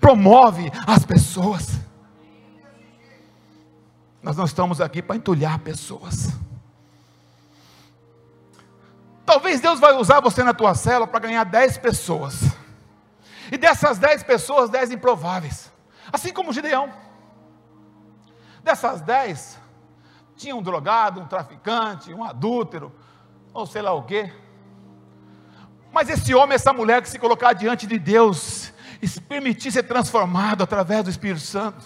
promove 0.00 0.70
as 0.86 1.04
pessoas. 1.04 1.80
Nós 4.22 4.36
não 4.36 4.44
estamos 4.44 4.80
aqui 4.80 5.02
para 5.02 5.16
entulhar 5.16 5.58
pessoas. 5.58 6.28
Talvez 9.32 9.62
Deus 9.62 9.80
vai 9.80 9.94
usar 9.94 10.20
você 10.20 10.44
na 10.44 10.52
tua 10.52 10.74
cela 10.74 11.06
para 11.06 11.20
ganhar 11.20 11.42
10 11.44 11.78
pessoas. 11.78 12.54
E 13.50 13.56
dessas 13.56 13.96
10 13.96 14.24
pessoas, 14.24 14.68
10 14.68 14.90
improváveis. 14.90 15.72
Assim 16.12 16.34
como 16.34 16.52
Gideão. 16.52 16.92
Dessas 18.62 19.00
10, 19.00 19.58
tinha 20.36 20.54
um 20.54 20.62
drogado, 20.62 21.18
um 21.18 21.26
traficante, 21.26 22.12
um 22.12 22.22
adúltero, 22.22 22.92
ou 23.54 23.64
sei 23.64 23.80
lá 23.80 23.94
o 23.94 24.02
quê. 24.02 24.30
Mas 25.90 26.10
esse 26.10 26.34
homem, 26.34 26.54
essa 26.54 26.74
mulher 26.74 27.00
que 27.00 27.08
se 27.08 27.18
colocar 27.18 27.54
diante 27.54 27.86
de 27.86 27.98
Deus 27.98 28.70
e 29.00 29.08
se 29.08 29.18
permitir 29.18 29.72
ser 29.72 29.84
transformado 29.84 30.62
através 30.62 31.04
do 31.04 31.10
Espírito 31.10 31.40
Santo. 31.40 31.82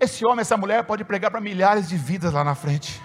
Esse 0.00 0.26
homem, 0.26 0.40
essa 0.40 0.56
mulher 0.56 0.82
pode 0.82 1.04
pregar 1.04 1.30
para 1.30 1.40
milhares 1.40 1.88
de 1.88 1.96
vidas 1.96 2.32
lá 2.32 2.42
na 2.42 2.56
frente. 2.56 3.00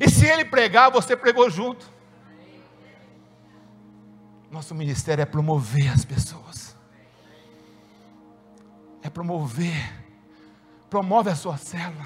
E 0.00 0.08
se 0.08 0.26
ele 0.26 0.44
pregar, 0.44 0.90
você 0.90 1.14
pregou 1.14 1.48
junto. 1.50 1.86
Nosso 4.50 4.74
ministério 4.74 5.22
é 5.22 5.26
promover 5.26 5.92
as 5.92 6.04
pessoas. 6.04 6.74
É 9.02 9.08
promover 9.08 10.00
promove 10.90 11.30
a 11.30 11.36
sua 11.36 11.56
célula. 11.56 12.04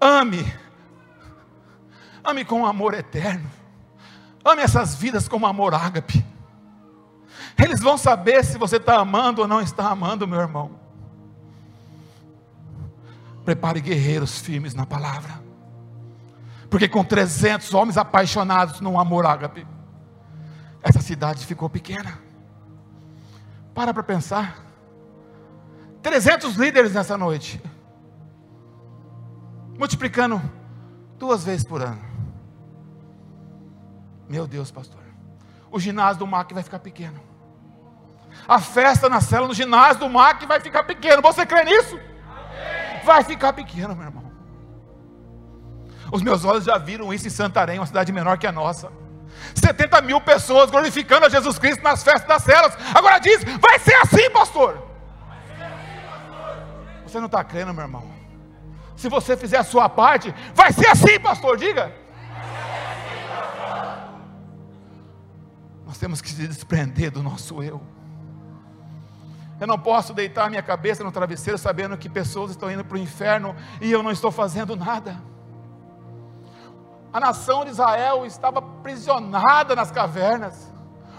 Ame, 0.00 0.44
ame 2.24 2.44
com 2.44 2.66
amor 2.66 2.92
eterno. 2.92 3.48
Ame 4.44 4.62
essas 4.62 4.96
vidas 4.96 5.28
com 5.28 5.46
amor 5.46 5.72
ágape. 5.72 6.26
Eles 7.56 7.80
vão 7.80 7.96
saber 7.96 8.44
se 8.44 8.58
você 8.58 8.76
está 8.76 8.96
amando 8.96 9.42
ou 9.42 9.48
não 9.48 9.60
está 9.60 9.88
amando, 9.88 10.26
meu 10.26 10.40
irmão. 10.40 10.72
Prepare 13.44 13.80
guerreiros 13.80 14.40
firmes 14.40 14.74
na 14.74 14.84
palavra. 14.84 15.40
Porque 16.72 16.88
com 16.88 17.04
300 17.04 17.74
homens 17.74 17.98
apaixonados 17.98 18.80
no 18.80 18.98
amor 18.98 19.26
ágape, 19.26 19.66
essa 20.82 21.02
cidade 21.02 21.44
ficou 21.44 21.68
pequena. 21.68 22.18
Para 23.74 23.92
para 23.92 24.02
pensar. 24.02 24.56
300 26.00 26.56
líderes 26.56 26.94
nessa 26.94 27.18
noite, 27.18 27.62
multiplicando 29.78 30.40
duas 31.18 31.44
vezes 31.44 31.62
por 31.62 31.82
ano. 31.82 32.00
Meu 34.26 34.46
Deus, 34.46 34.70
pastor. 34.70 35.02
O 35.70 35.78
ginásio 35.78 36.20
do 36.20 36.26
MAC 36.26 36.54
vai 36.54 36.62
ficar 36.62 36.78
pequeno. 36.78 37.20
A 38.48 38.58
festa 38.58 39.10
na 39.10 39.20
cela 39.20 39.46
no 39.46 39.52
ginásio 39.52 40.00
do 40.00 40.08
MAC 40.08 40.46
vai 40.46 40.58
ficar 40.58 40.84
pequeno. 40.84 41.20
Você 41.20 41.44
crê 41.44 41.64
nisso? 41.64 42.00
Vai 43.04 43.22
ficar 43.22 43.52
pequeno, 43.52 43.94
meu 43.94 44.06
irmão. 44.06 44.31
Os 46.12 46.20
meus 46.20 46.44
olhos 46.44 46.64
já 46.64 46.76
viram 46.76 47.12
isso 47.12 47.26
em 47.26 47.30
Santarém, 47.30 47.78
uma 47.78 47.86
cidade 47.86 48.12
menor 48.12 48.36
que 48.36 48.46
a 48.46 48.52
nossa. 48.52 48.92
70 49.54 50.02
mil 50.02 50.20
pessoas 50.20 50.70
glorificando 50.70 51.24
a 51.24 51.28
Jesus 51.30 51.58
Cristo 51.58 51.82
nas 51.82 52.04
festas 52.04 52.28
das 52.28 52.42
celas. 52.42 52.76
Agora 52.94 53.18
diz: 53.18 53.42
vai 53.42 53.78
ser 53.78 53.94
assim, 53.94 54.30
pastor. 54.30 54.86
Você 57.06 57.18
não 57.18 57.26
está 57.26 57.42
crendo, 57.42 57.72
meu 57.72 57.82
irmão. 57.82 58.04
Se 58.94 59.08
você 59.08 59.38
fizer 59.38 59.56
a 59.56 59.64
sua 59.64 59.88
parte, 59.88 60.34
vai 60.54 60.70
ser 60.70 60.86
assim, 60.88 61.18
pastor. 61.18 61.56
Diga. 61.56 61.90
Nós 65.86 65.96
temos 65.96 66.20
que 66.20 66.28
se 66.28 66.46
desprender 66.46 67.10
do 67.10 67.22
nosso 67.22 67.62
eu. 67.62 67.80
Eu 69.58 69.66
não 69.66 69.78
posso 69.78 70.12
deitar 70.12 70.50
minha 70.50 70.62
cabeça 70.62 71.02
no 71.02 71.10
travesseiro 71.10 71.56
sabendo 71.56 71.96
que 71.96 72.08
pessoas 72.08 72.50
estão 72.50 72.70
indo 72.70 72.84
para 72.84 72.96
o 72.96 73.00
inferno 73.00 73.56
e 73.80 73.90
eu 73.90 74.02
não 74.02 74.10
estou 74.10 74.30
fazendo 74.30 74.76
nada. 74.76 75.32
A 77.12 77.20
nação 77.20 77.64
de 77.64 77.70
Israel 77.70 78.24
estava 78.24 78.58
aprisionada 78.58 79.76
nas 79.76 79.90
cavernas. 79.90 80.70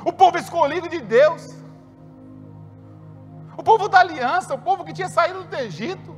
O 0.03 0.11
povo 0.11 0.37
escolhido 0.37 0.89
de 0.89 0.99
Deus. 0.99 1.55
O 3.55 3.63
povo 3.63 3.87
da 3.87 3.99
aliança, 3.99 4.55
o 4.55 4.57
povo 4.59 4.83
que 4.83 4.93
tinha 4.93 5.07
saído 5.07 5.43
do 5.43 5.55
Egito, 5.55 6.15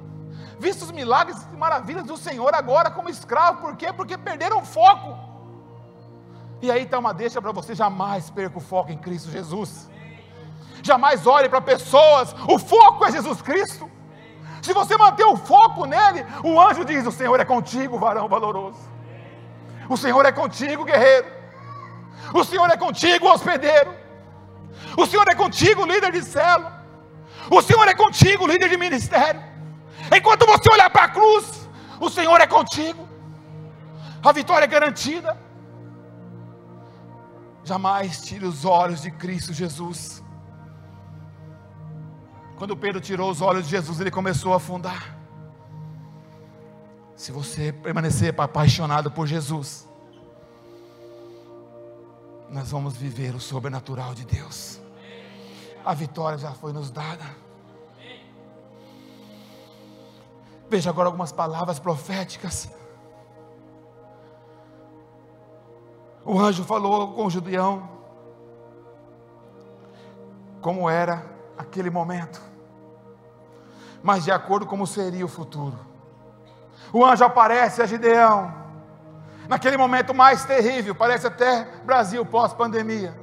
visto 0.57 0.83
os 0.83 0.91
milagres 0.91 1.38
e 1.51 1.57
maravilhas 1.57 2.05
do 2.05 2.15
Senhor 2.15 2.55
agora 2.55 2.89
como 2.89 3.09
escravo, 3.09 3.61
por 3.61 3.75
quê? 3.75 3.91
Porque 3.91 4.17
perderam 4.17 4.59
o 4.59 4.65
foco. 4.65 5.17
E 6.61 6.71
aí 6.71 6.83
está 6.83 6.97
uma 6.97 7.13
deixa 7.13 7.41
para 7.41 7.51
você 7.51 7.75
jamais 7.75 8.29
perca 8.29 8.57
o 8.57 8.61
foco 8.61 8.91
em 8.91 8.97
Cristo 8.97 9.29
Jesus 9.29 9.89
jamais 10.85 11.25
olhe 11.25 11.49
para 11.49 11.59
pessoas, 11.59 12.33
o 12.47 12.59
foco 12.59 13.03
é 13.05 13.11
Jesus 13.11 13.41
Cristo. 13.41 13.89
Se 14.61 14.71
você 14.73 14.95
manter 14.97 15.25
o 15.25 15.35
foco 15.35 15.85
nele, 15.85 16.25
o 16.43 16.59
anjo 16.59 16.85
diz: 16.85 17.05
O 17.05 17.11
Senhor 17.11 17.39
é 17.39 17.45
contigo, 17.45 17.97
varão 17.97 18.27
valoroso. 18.27 18.79
O 19.89 19.98
Senhor 19.98 20.26
é 20.26 20.32
contigo, 20.32 20.84
guerreiro. 20.84 21.28
O 22.34 22.43
Senhor 22.43 22.69
é 22.69 22.78
contigo, 22.78 23.28
hospedeiro. 23.28 23.93
O 24.98 25.06
Senhor 25.06 25.28
é 25.28 25.36
contigo, 25.36 25.86
líder 25.86 26.12
de 26.12 26.24
célula. 26.24 26.84
O 27.50 27.62
Senhor 27.62 27.88
é 27.88 27.93
contigo, 27.93 28.48
líder 28.48 28.69
de 28.69 28.78
ministério. 28.78 29.41
Enquanto 30.15 30.45
você 30.45 30.71
olhar 30.71 30.89
para 30.89 31.04
a 31.04 31.10
cruz, 31.10 31.69
o 32.00 32.10
Senhor 32.10 32.39
é 32.41 32.48
contigo. 32.48 33.08
A 34.24 34.32
vitória 34.32 34.65
é 34.65 34.67
garantida. 34.67 35.38
Jamais 37.63 38.21
tire 38.21 38.45
os 38.45 38.65
olhos 38.65 39.02
de 39.02 39.12
Cristo 39.12 39.54
Jesus. 39.54 40.24
Quando 42.58 42.78
Pedro 42.78 43.02
tirou 43.02 43.30
os 43.30 43.41
olhos 43.41 43.65
de 43.65 43.71
Jesus, 43.71 44.00
ele 44.00 44.12
começou 44.12 44.54
a 44.54 44.58
afundar. 44.58 45.14
Se 47.15 47.32
você 47.32 47.71
permanecer 47.71 48.34
apaixonado 48.38 49.10
por 49.10 49.25
Jesus, 49.25 49.88
nós 52.49 52.71
vamos 52.71 52.95
viver 52.95 53.34
o 53.34 53.39
sobrenatural 53.39 54.13
de 54.13 54.25
Deus. 54.25 54.80
A 55.84 55.93
vitória 55.93 56.38
já 56.38 56.51
foi 56.51 56.73
nos 56.73 56.91
dada. 56.91 57.23
Veja 60.69 60.89
agora 60.89 61.08
algumas 61.08 61.32
palavras 61.32 61.80
proféticas. 61.80 62.69
O 66.25 66.39
anjo 66.39 66.63
falou 66.63 67.13
com 67.13 67.25
o 67.25 67.30
judião 67.30 67.88
como 70.60 70.89
era 70.89 71.23
aquele 71.56 71.91
momento, 71.91 72.41
mas 74.01 74.23
de 74.23 74.32
acordo 74.32 74.65
com 74.65 74.71
como 74.71 74.88
seria 74.88 75.23
o 75.23 75.30
futuro. 75.30 75.94
O 76.95 77.05
anjo 77.05 77.25
aparece 77.25 77.81
a 77.81 77.86
Gideão, 77.86 78.53
naquele 79.49 79.75
momento 79.75 80.13
mais 80.13 80.45
terrível, 80.45 80.95
parece 80.95 81.27
até 81.27 81.65
Brasil 81.84 82.25
pós-pandemia, 82.25 83.19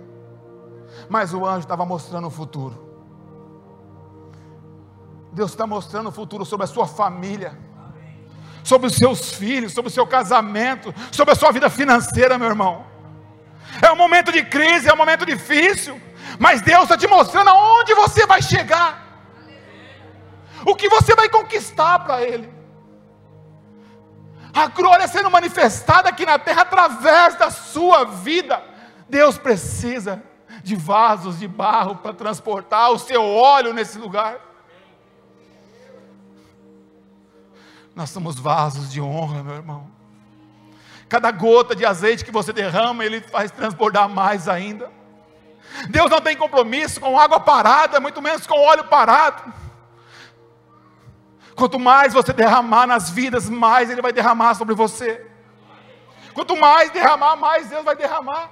mas 1.09 1.33
o 1.33 1.47
anjo 1.47 1.61
estava 1.61 1.87
mostrando 1.87 2.27
o 2.27 2.31
futuro. 2.31 2.77
Deus 5.33 5.53
está 5.53 5.67
mostrando 5.67 6.11
o 6.11 6.13
futuro 6.13 6.45
sobre 6.45 6.65
a 6.65 6.67
sua 6.67 6.87
família, 6.87 7.59
sobre 8.63 8.89
os 8.89 8.95
seus 8.95 9.33
filhos, 9.33 9.73
sobre 9.73 9.89
o 9.89 9.91
seu 9.91 10.07
casamento, 10.07 10.95
sobre 11.11 11.33
a 11.33 11.35
sua 11.35 11.51
vida 11.51 11.71
financeira, 11.71 12.37
meu 12.37 12.49
irmão. 12.49 12.85
É 13.81 13.91
um 13.91 13.97
momento 13.97 14.31
de 14.31 14.45
crise, 14.45 14.91
é 14.91 14.93
um 14.93 14.99
momento 14.99 15.25
difícil. 15.25 15.99
Mas 16.39 16.61
Deus 16.61 16.83
está 16.83 16.99
te 16.99 17.07
mostrando 17.07 17.49
aonde 17.49 17.95
você 17.95 18.27
vai 18.27 18.43
chegar, 18.43 19.03
o 20.67 20.77
que 20.77 20.91
você 20.91 21.15
vai 21.15 21.31
conquistar 21.31 22.01
para 22.01 22.21
Ele. 22.21 22.52
A 24.55 24.67
glória 24.67 25.09
sendo 25.09 25.31
manifestada 25.31 26.09
aqui 26.09 26.27
na 26.27 26.39
terra 26.39 26.63
através 26.63 27.37
da 27.37 27.51
sua 27.51 28.05
vida. 28.05 28.63
Deus 29.09 29.39
precisa 29.39 30.23
de 30.63 30.77
vasos 30.77 31.39
de 31.39 31.49
barro 31.49 31.97
para 31.97 32.13
transportar 32.13 32.91
o 32.91 32.99
seu 32.99 33.23
óleo 33.25 33.73
nesse 33.73 33.99
lugar. 33.99 34.39
Nós 37.95 38.11
somos 38.11 38.39
vasos 38.39 38.91
de 38.91 39.01
honra, 39.01 39.43
meu 39.43 39.55
irmão. 39.55 39.91
Cada 41.09 41.31
gota 41.31 41.77
de 41.77 41.85
azeite 41.85 42.25
que 42.25 42.31
você 42.31 42.53
derrama, 42.53 43.05
ele 43.05 43.21
faz 43.21 43.51
transbordar 43.51 44.09
mais 44.09 44.49
ainda. 44.49 44.91
Deus 45.91 46.11
não 46.11 46.21
tem 46.21 46.37
compromisso 46.37 47.01
com 47.01 47.19
água 47.19 47.39
parada, 47.41 48.01
muito 48.01 48.23
menos 48.23 48.47
com 48.47 48.59
óleo 48.59 48.85
parado. 48.85 49.53
Quanto 51.55 51.79
mais 51.79 52.13
você 52.13 52.33
derramar 52.33 52.87
nas 52.87 53.11
vidas, 53.11 53.49
mais 53.49 53.91
Ele 53.91 54.03
vai 54.03 54.13
derramar 54.13 54.55
sobre 54.55 54.75
você. 54.75 55.27
Quanto 56.35 56.57
mais 56.57 56.91
derramar, 56.91 57.37
mais 57.37 57.69
Deus 57.69 57.85
vai 57.85 57.95
derramar. 57.95 58.51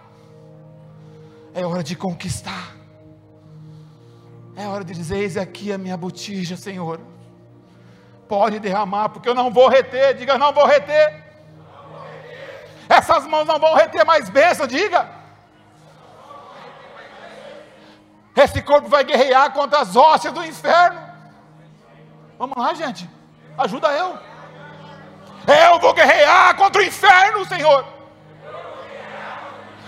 É 1.54 1.64
hora 1.64 1.82
de 1.82 1.96
conquistar. 1.96 2.74
É 4.54 4.66
hora 4.66 4.84
de 4.84 4.94
dizer: 4.94 5.16
Eis 5.16 5.36
aqui 5.36 5.72
a 5.72 5.78
minha 5.78 5.96
botija, 5.96 6.56
Senhor. 6.56 7.00
Pode 8.28 8.60
derramar, 8.60 9.08
porque 9.08 9.28
eu 9.28 9.34
não 9.34 9.50
vou 9.50 9.68
reter. 9.68 10.14
Diga, 10.14 10.38
não 10.38 10.52
vou 10.52 10.66
reter. 10.66 11.24
Essas 12.88 13.26
mãos 13.26 13.46
não 13.46 13.58
vão 13.58 13.74
reter 13.74 14.04
mais 14.04 14.28
bênção. 14.28 14.66
Diga. 14.66 15.08
Esse 18.36 18.62
corpo 18.62 18.88
vai 18.88 19.04
guerrear 19.04 19.52
contra 19.52 19.80
as 19.80 19.96
hóstias 19.96 20.32
do 20.32 20.44
inferno. 20.44 21.10
Vamos 22.40 22.57
lá, 22.57 22.72
gente. 22.72 23.07
Ajuda 23.59 23.88
eu. 23.88 24.18
Eu 25.46 25.79
vou 25.79 25.92
guerrear 25.92 26.57
contra 26.57 26.81
o 26.81 26.85
inferno, 26.85 27.44
Senhor. 27.44 27.85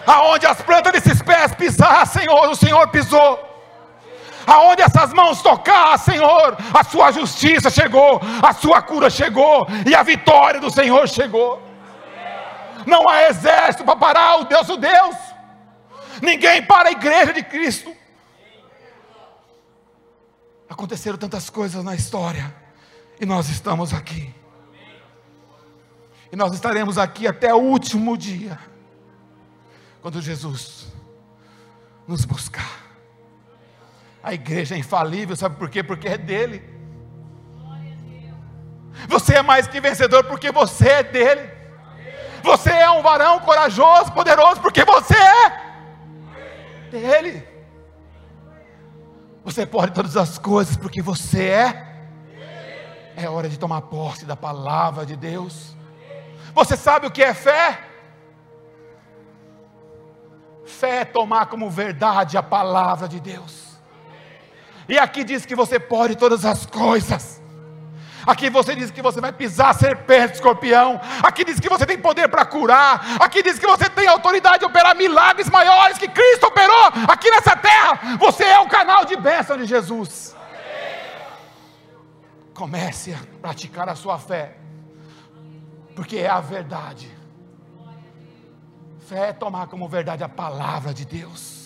Aonde 0.07 0.47
as 0.47 0.61
plantas 0.61 0.93
desses 0.93 1.23
pés 1.23 1.55
pisar, 1.55 2.07
Senhor, 2.07 2.51
o 2.51 2.55
Senhor 2.55 2.87
pisou. 2.89 3.41
Aonde 4.47 4.83
essas 4.83 5.15
mãos 5.15 5.41
tocar, 5.41 5.99
Senhor, 5.99 6.59
a 6.75 6.85
sua 6.85 7.11
justiça 7.11 7.71
chegou, 7.71 8.21
a 8.43 8.53
sua 8.53 8.83
cura 8.83 9.09
chegou 9.09 9.67
e 9.89 9.95
a 9.95 10.03
vitória 10.03 10.61
do 10.61 10.71
Senhor 10.71 11.09
chegou. 11.09 11.63
Não 12.85 13.09
há 13.09 13.31
exército 13.31 13.83
para 13.83 13.97
parar 13.97 14.41
o 14.41 14.45
Deus, 14.45 14.69
o 14.69 14.77
Deus. 14.77 15.17
Ninguém 16.21 16.63
para 16.63 16.91
a 16.91 16.93
igreja 16.93 17.33
de 17.33 17.43
Cristo. 17.43 18.02
Aconteceram 20.73 21.19
tantas 21.19 21.51
coisas 21.51 21.85
na 21.85 21.95
história, 21.95 22.51
e 23.21 23.27
nós 23.27 23.51
estamos 23.51 23.93
aqui. 23.93 24.35
E 26.33 26.35
nós 26.35 26.55
estaremos 26.55 26.97
aqui 26.97 27.27
até 27.27 27.53
o 27.53 27.59
último 27.59 28.17
dia, 28.17 28.59
quando 30.01 30.23
Jesus 30.23 30.87
nos 32.09 32.25
buscar. 32.25 32.81
A 34.23 34.33
igreja 34.33 34.75
é 34.75 34.79
infalível, 34.79 35.37
sabe 35.37 35.57
por 35.57 35.69
quê? 35.69 35.83
Porque 35.83 36.09
é 36.09 36.17
dele. 36.17 36.65
Você 39.09 39.35
é 39.35 39.43
mais 39.43 39.67
que 39.67 39.79
vencedor 39.79 40.25
porque 40.25 40.51
você 40.51 40.89
é 40.89 41.03
dele. 41.03 41.51
Você 42.43 42.71
é 42.71 42.91
um 42.91 43.03
varão 43.03 43.41
corajoso, 43.41 44.11
poderoso, 44.13 44.63
porque 44.63 44.87
você 44.87 45.19
é 45.19 45.72
Você 49.53 49.67
pode 49.67 49.93
todas 49.93 50.17
as 50.17 50.39
coisas 50.39 50.79
porque 50.79 51.03
você 51.03 51.45
é. 51.45 51.87
É 53.15 53.29
hora 53.29 53.51
de 53.51 53.59
tomar 53.59 53.83
posse 53.83 54.25
da 54.25 54.35
palavra 54.35 55.05
de 55.05 55.15
Deus. 55.15 55.77
Você 56.55 56.75
sabe 56.75 57.07
o 57.07 57.11
que 57.11 57.23
é 57.23 57.35
fé? 57.35 57.87
Fé 60.65 61.01
é 61.01 61.05
tomar 61.05 61.47
como 61.47 61.69
verdade 61.69 62.39
a 62.39 62.43
palavra 62.43 63.07
de 63.07 63.21
Deus. 63.21 63.79
E 64.89 64.99
aqui 64.99 65.23
diz 65.23 65.45
que 65.45 65.55
você 65.55 65.79
pode 65.79 66.17
todas 66.17 66.47
as 66.47 66.65
coisas. 66.65 67.42
Aqui 68.27 68.51
você 68.51 68.75
diz 68.75 68.91
que 68.91 69.03
você 69.03 69.21
vai 69.21 69.33
pisar 69.33 69.75
serpente, 69.75 70.35
escorpião. 70.35 71.01
Aqui 71.23 71.45
diz 71.45 71.59
que 71.59 71.69
você 71.69 71.87
tem 71.87 71.99
poder 71.99 72.29
para 72.29 72.45
curar. 72.45 73.21
Aqui 73.21 73.43
diz 73.43 73.59
que 73.59 73.67
você 73.67 73.89
tem 73.89 74.07
autoridade 74.07 74.61
de 74.61 74.65
operar 74.65 74.97
milagres 74.97 75.49
maiores 75.49 75.99
que 75.99 76.09
Cristo 76.09 76.47
operou 76.47 76.87
aqui 77.09 77.31
nessa 77.31 77.57
terra. 77.57 78.17
Você 78.19 78.45
é 78.45 78.61
o 78.61 78.69
canal 78.69 79.05
de 79.05 79.17
bênção 79.17 79.57
de 79.57 79.65
Jesus. 79.65 80.37
Comece 82.55 83.15
a 83.15 83.19
praticar 83.41 83.89
a 83.89 83.95
sua 83.95 84.19
fé, 84.19 84.57
porque 85.97 86.19
é 86.19 86.29
a 86.29 86.41
verdade. 86.41 87.11
Fé 89.09 89.29
é 89.29 89.33
tomar 89.33 89.67
como 89.67 89.89
verdade 89.89 90.23
a 90.23 90.29
palavra 90.29 90.93
de 90.95 91.05
Deus. 91.05 91.62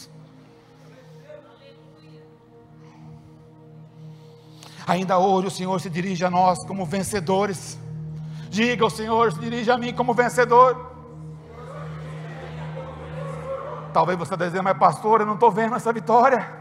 Ainda 4.86 5.18
hoje 5.18 5.48
o 5.48 5.50
Senhor 5.50 5.80
se 5.80 5.90
dirige 5.90 6.24
a 6.24 6.30
nós 6.30 6.64
como 6.64 6.86
vencedores. 6.86 7.76
Diga, 8.48 8.86
o 8.86 8.90
Senhor 8.90 9.32
se 9.32 9.40
dirige 9.40 9.68
a 9.68 9.76
mim 9.76 9.92
como 9.92 10.14
vencedor. 10.14 10.94
Talvez 13.92 14.16
você 14.16 14.34
esteja 14.34 14.50
dizendo, 14.50 14.64
mas 14.64 14.78
pastor, 14.78 15.20
eu 15.20 15.26
não 15.26 15.34
estou 15.34 15.50
vendo 15.50 15.74
essa 15.74 15.92
vitória. 15.92 16.54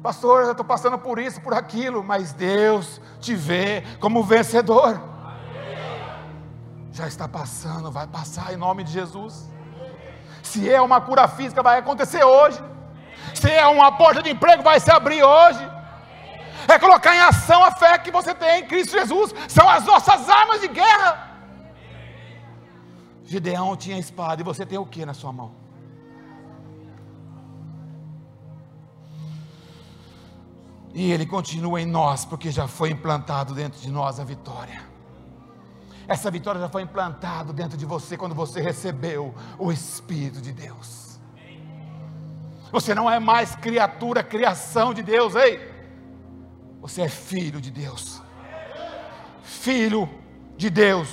Pastor, 0.00 0.44
eu 0.44 0.50
estou 0.52 0.64
passando 0.64 0.96
por 0.96 1.18
isso, 1.18 1.40
por 1.40 1.52
aquilo, 1.52 2.04
mas 2.04 2.32
Deus 2.32 3.00
te 3.18 3.34
vê 3.34 3.82
como 3.98 4.22
vencedor. 4.22 5.00
Já 6.92 7.08
está 7.08 7.26
passando, 7.26 7.90
vai 7.90 8.06
passar 8.06 8.52
em 8.52 8.56
nome 8.56 8.84
de 8.84 8.92
Jesus. 8.92 9.50
Se 10.40 10.70
é 10.70 10.80
uma 10.80 11.00
cura 11.00 11.26
física, 11.26 11.62
vai 11.62 11.78
acontecer 11.78 12.22
hoje. 12.22 12.62
Se 13.34 13.50
é 13.50 13.66
uma 13.66 13.90
porta 13.92 14.22
de 14.22 14.30
emprego, 14.30 14.62
vai 14.62 14.78
se 14.78 14.90
abrir 14.90 15.22
hoje 15.22 15.69
é 16.68 16.78
colocar 16.78 17.14
em 17.14 17.20
ação 17.20 17.62
a 17.64 17.72
fé 17.72 17.98
que 17.98 18.10
você 18.10 18.34
tem 18.34 18.60
em 18.60 18.66
Cristo 18.66 18.92
Jesus, 18.92 19.34
são 19.48 19.68
as 19.68 19.84
nossas 19.84 20.28
armas 20.28 20.60
de 20.60 20.68
guerra. 20.68 21.30
Gideão 23.24 23.76
tinha 23.76 23.98
espada 23.98 24.42
e 24.42 24.44
você 24.44 24.66
tem 24.66 24.78
o 24.78 24.86
que 24.86 25.06
na 25.06 25.14
sua 25.14 25.32
mão? 25.32 25.54
E 30.92 31.12
ele 31.12 31.24
continua 31.24 31.80
em 31.80 31.86
nós, 31.86 32.24
porque 32.24 32.50
já 32.50 32.66
foi 32.66 32.90
implantado 32.90 33.54
dentro 33.54 33.80
de 33.80 33.90
nós 33.90 34.18
a 34.18 34.24
vitória. 34.24 34.82
Essa 36.08 36.28
vitória 36.28 36.60
já 36.60 36.68
foi 36.68 36.82
implantada 36.82 37.52
dentro 37.52 37.78
de 37.78 37.86
você 37.86 38.16
quando 38.16 38.34
você 38.34 38.60
recebeu 38.60 39.32
o 39.56 39.70
Espírito 39.70 40.40
de 40.40 40.52
Deus. 40.52 41.20
Você 42.72 42.94
não 42.96 43.08
é 43.08 43.20
mais 43.20 43.54
criatura, 43.54 44.24
criação 44.24 44.92
de 44.92 45.02
Deus, 45.02 45.36
ei. 45.36 45.69
Você 46.80 47.02
é 47.02 47.08
filho 47.08 47.60
de 47.60 47.70
Deus. 47.70 48.22
Filho 49.42 50.08
de 50.56 50.70
Deus. 50.70 51.08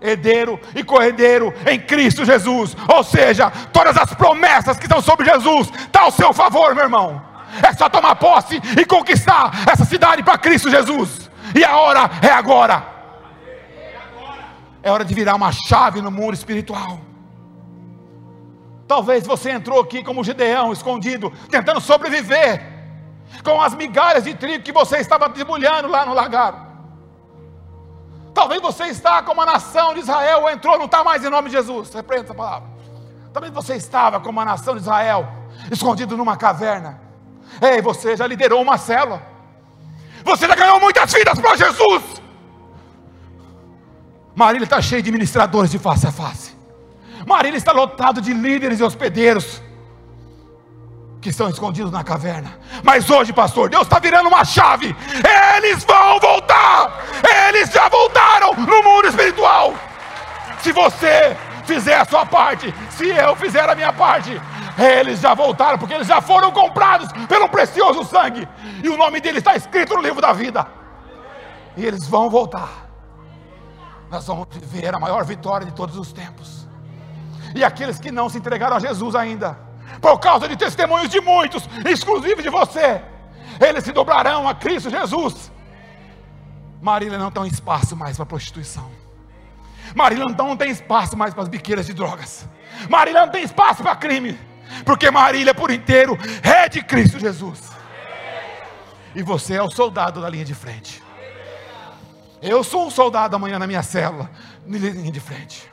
Herdeiro 0.00 0.58
e 0.74 0.82
corredeiro 0.82 1.52
em 1.70 1.78
Cristo 1.78 2.24
Jesus. 2.24 2.74
Ou 2.88 3.04
seja, 3.04 3.50
todas 3.72 3.96
as 3.98 4.14
promessas 4.14 4.78
que 4.78 4.86
estão 4.86 5.02
sobre 5.02 5.26
Jesus 5.26 5.70
estão 5.78 6.04
ao 6.04 6.10
seu 6.10 6.32
favor, 6.32 6.74
meu 6.74 6.84
irmão. 6.84 7.22
É 7.62 7.72
só 7.74 7.88
tomar 7.88 8.16
posse 8.16 8.60
e 8.78 8.84
conquistar 8.86 9.68
essa 9.70 9.84
cidade 9.84 10.22
para 10.22 10.38
Cristo 10.38 10.70
Jesus. 10.70 11.30
E 11.54 11.62
a 11.62 11.76
hora 11.76 12.10
é 12.22 12.30
agora. 12.30 12.82
É 14.82 14.90
hora 14.90 15.04
de 15.04 15.12
virar 15.12 15.34
uma 15.34 15.52
chave 15.52 16.00
no 16.00 16.10
mundo 16.10 16.32
espiritual. 16.32 16.98
Talvez 18.88 19.26
você 19.26 19.50
entrou 19.50 19.80
aqui 19.80 20.02
como 20.02 20.24
Gideão, 20.24 20.72
escondido, 20.72 21.30
tentando 21.50 21.80
sobreviver 21.80 22.79
com 23.44 23.60
as 23.60 23.74
migalhas 23.74 24.24
de 24.24 24.34
trigo 24.34 24.64
que 24.64 24.72
você 24.72 24.98
estava 24.98 25.28
debulhando 25.28 25.88
lá 25.88 26.04
no 26.04 26.14
lagar. 26.14 26.68
Talvez 28.34 28.60
você 28.60 28.84
está 28.84 29.22
como 29.22 29.40
a 29.40 29.46
nação 29.46 29.94
de 29.94 30.00
Israel, 30.00 30.48
entrou, 30.48 30.78
não 30.78 30.84
está 30.86 31.02
mais 31.02 31.24
em 31.24 31.30
nome 31.30 31.48
de 31.48 31.56
Jesus. 31.56 31.92
Repreenda 31.92 32.26
essa 32.26 32.34
palavra. 32.34 32.68
Talvez 33.32 33.52
você 33.52 33.74
estava 33.74 34.20
como 34.20 34.40
a 34.40 34.44
nação 34.44 34.74
de 34.74 34.80
Israel, 34.80 35.28
escondido 35.70 36.16
numa 36.16 36.36
caverna. 36.36 37.00
Ei, 37.60 37.80
você 37.80 38.16
já 38.16 38.26
liderou 38.26 38.62
uma 38.62 38.78
célula. 38.78 39.22
Você 40.24 40.46
já 40.46 40.54
ganhou 40.54 40.80
muitas 40.80 41.12
vidas 41.12 41.38
para 41.38 41.56
Jesus. 41.56 42.20
Marília 44.34 44.64
está 44.64 44.80
cheia 44.80 45.02
de 45.02 45.10
ministradores 45.10 45.70
de 45.70 45.78
face 45.78 46.06
a 46.06 46.12
face. 46.12 46.56
Marília 47.26 47.58
está 47.58 47.72
lotado 47.72 48.20
de 48.20 48.32
líderes 48.32 48.80
e 48.80 48.82
hospedeiros 48.82 49.60
que 51.20 51.28
estão 51.28 51.48
escondidos 51.48 51.92
na 51.92 52.02
caverna. 52.02 52.58
Mas 52.82 53.10
hoje, 53.10 53.32
pastor, 53.32 53.68
Deus 53.68 53.82
está 53.82 53.98
virando 53.98 54.28
uma 54.28 54.44
chave. 54.44 54.96
Eles 55.56 55.84
vão 55.84 56.18
voltar. 56.18 57.04
Eles 57.48 57.70
já 57.70 57.88
voltaram 57.88 58.54
no 58.54 58.82
mundo 58.82 59.08
espiritual. 59.08 59.74
Se 60.62 60.72
você 60.72 61.36
fizer 61.64 62.00
a 62.00 62.04
sua 62.04 62.24
parte, 62.24 62.74
se 62.90 63.08
eu 63.08 63.36
fizer 63.36 63.68
a 63.68 63.74
minha 63.74 63.92
parte, 63.92 64.40
eles 64.78 65.20
já 65.20 65.34
voltaram, 65.34 65.78
porque 65.78 65.94
eles 65.94 66.06
já 66.06 66.20
foram 66.20 66.50
comprados 66.50 67.10
pelo 67.28 67.48
precioso 67.48 68.04
sangue. 68.04 68.48
E 68.82 68.88
o 68.88 68.96
nome 68.96 69.20
deles 69.20 69.38
está 69.38 69.54
escrito 69.54 69.94
no 69.94 70.02
livro 70.02 70.20
da 70.20 70.32
vida. 70.32 70.66
E 71.76 71.84
eles 71.84 72.06
vão 72.08 72.30
voltar. 72.30 72.88
Nós 74.10 74.26
vamos 74.26 74.46
viver 74.50 74.94
a 74.94 74.98
maior 74.98 75.24
vitória 75.24 75.66
de 75.66 75.72
todos 75.72 75.96
os 75.96 76.12
tempos. 76.12 76.66
E 77.54 77.62
aqueles 77.62 77.98
que 77.98 78.10
não 78.10 78.28
se 78.28 78.38
entregaram 78.38 78.76
a 78.76 78.80
Jesus 78.80 79.14
ainda, 79.14 79.69
por 80.00 80.18
causa 80.18 80.48
de 80.48 80.56
testemunhos 80.56 81.10
de 81.10 81.20
muitos, 81.20 81.68
exclusivo 81.86 82.42
de 82.42 82.48
você, 82.48 83.02
eles 83.60 83.84
se 83.84 83.92
dobrarão 83.92 84.48
a 84.48 84.54
Cristo 84.54 84.88
Jesus. 84.88 85.52
Marília 86.80 87.18
não 87.18 87.30
tem 87.30 87.46
espaço 87.46 87.94
mais 87.94 88.16
para 88.16 88.24
prostituição. 88.24 88.90
Marília 89.94 90.24
não 90.24 90.56
tem 90.56 90.70
espaço 90.70 91.16
mais 91.16 91.34
para 91.34 91.42
as 91.42 91.48
biqueiras 91.48 91.86
de 91.86 91.92
drogas. 91.92 92.48
Marília 92.88 93.20
não 93.20 93.30
tem 93.30 93.42
espaço 93.42 93.82
para 93.82 93.94
crime. 93.96 94.38
Porque 94.84 95.10
Marília 95.10 95.54
por 95.54 95.70
inteiro 95.70 96.16
é 96.42 96.68
de 96.68 96.82
Cristo 96.82 97.18
Jesus. 97.18 97.70
E 99.14 99.22
você 99.22 99.54
é 99.54 99.62
o 99.62 99.70
soldado 99.70 100.20
da 100.20 100.28
linha 100.28 100.44
de 100.44 100.54
frente. 100.54 101.02
Eu 102.40 102.64
sou 102.64 102.86
um 102.86 102.90
soldado 102.90 103.36
amanhã 103.36 103.58
na 103.58 103.66
minha 103.66 103.82
célula, 103.82 104.30
na 104.64 104.78
linha 104.78 105.12
de 105.12 105.20
frente. 105.20 105.70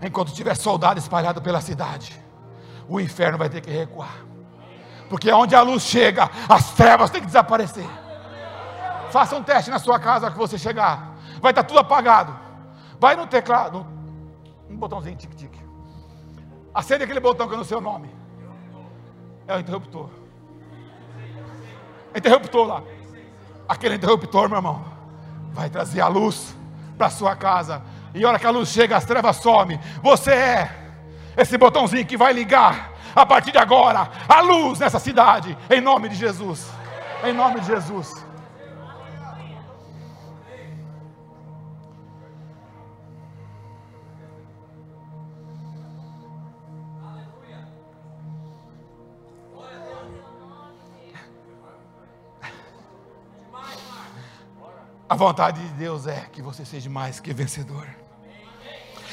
Enquanto 0.00 0.32
tiver 0.32 0.54
soldado 0.54 0.98
espalhado 0.98 1.42
pela 1.42 1.60
cidade, 1.60 2.18
o 2.88 3.00
inferno 3.00 3.38
vai 3.38 3.48
ter 3.48 3.60
que 3.60 3.70
recuar. 3.70 4.24
Porque 5.08 5.30
onde 5.32 5.54
a 5.54 5.62
luz 5.62 5.82
chega, 5.82 6.30
as 6.48 6.72
trevas 6.72 7.10
têm 7.10 7.20
que 7.20 7.26
desaparecer. 7.26 7.88
Faça 9.10 9.36
um 9.36 9.42
teste 9.42 9.70
na 9.70 9.78
sua 9.78 9.98
casa 9.98 10.30
que 10.30 10.38
você 10.38 10.58
chegar. 10.58 11.14
Vai 11.40 11.52
estar 11.52 11.62
tudo 11.62 11.78
apagado. 11.78 12.36
Vai 12.98 13.14
no 13.14 13.26
teclado, 13.26 13.86
um 14.68 14.76
botãozinho 14.76 15.16
tic-tic. 15.16 15.52
Acende 16.74 17.04
aquele 17.04 17.20
botão 17.20 17.48
que 17.48 17.54
é 17.54 17.56
no 17.56 17.64
seu 17.64 17.80
nome. 17.80 18.14
É 19.46 19.56
o 19.56 19.60
interruptor. 19.60 20.10
Interruptor 22.14 22.66
lá. 22.66 22.82
Aquele 23.68 23.96
interruptor, 23.96 24.48
meu 24.48 24.58
irmão, 24.58 24.84
vai 25.52 25.68
trazer 25.70 26.00
a 26.00 26.08
luz 26.08 26.56
para 26.96 27.10
sua 27.10 27.36
casa. 27.36 27.82
E 28.14 28.24
a 28.24 28.28
hora 28.28 28.38
que 28.38 28.46
a 28.46 28.50
luz 28.50 28.70
chega, 28.70 28.96
as 28.96 29.04
trevas 29.04 29.36
somem. 29.36 29.78
Você 30.02 30.32
é 30.32 30.85
esse 31.36 31.58
botãozinho 31.58 32.06
que 32.06 32.16
vai 32.16 32.32
ligar 32.32 32.92
a 33.14 33.24
partir 33.24 33.52
de 33.52 33.58
agora 33.58 34.10
a 34.28 34.40
luz 34.40 34.78
nessa 34.78 34.98
cidade, 34.98 35.56
em 35.70 35.80
nome 35.80 36.08
de 36.08 36.14
Jesus. 36.14 36.68
Em 37.24 37.32
nome 37.32 37.60
de 37.60 37.66
Jesus. 37.66 38.26
A 55.08 55.14
vontade 55.14 55.60
de 55.60 55.72
Deus 55.74 56.06
é 56.08 56.26
que 56.32 56.42
você 56.42 56.64
seja 56.64 56.90
mais 56.90 57.20
que 57.20 57.32
vencedor. 57.32 58.05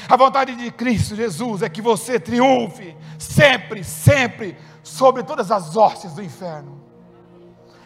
A 0.08 0.16
vontade 0.16 0.54
de 0.54 0.70
Cristo 0.70 1.16
Jesus 1.16 1.62
é 1.62 1.68
que 1.68 1.80
você 1.80 2.20
triunfe 2.20 2.96
sempre, 3.18 3.82
sempre 3.82 4.56
sobre 4.82 5.22
todas 5.22 5.50
as 5.50 5.76
hostes 5.76 6.12
do 6.12 6.22
inferno. 6.22 6.82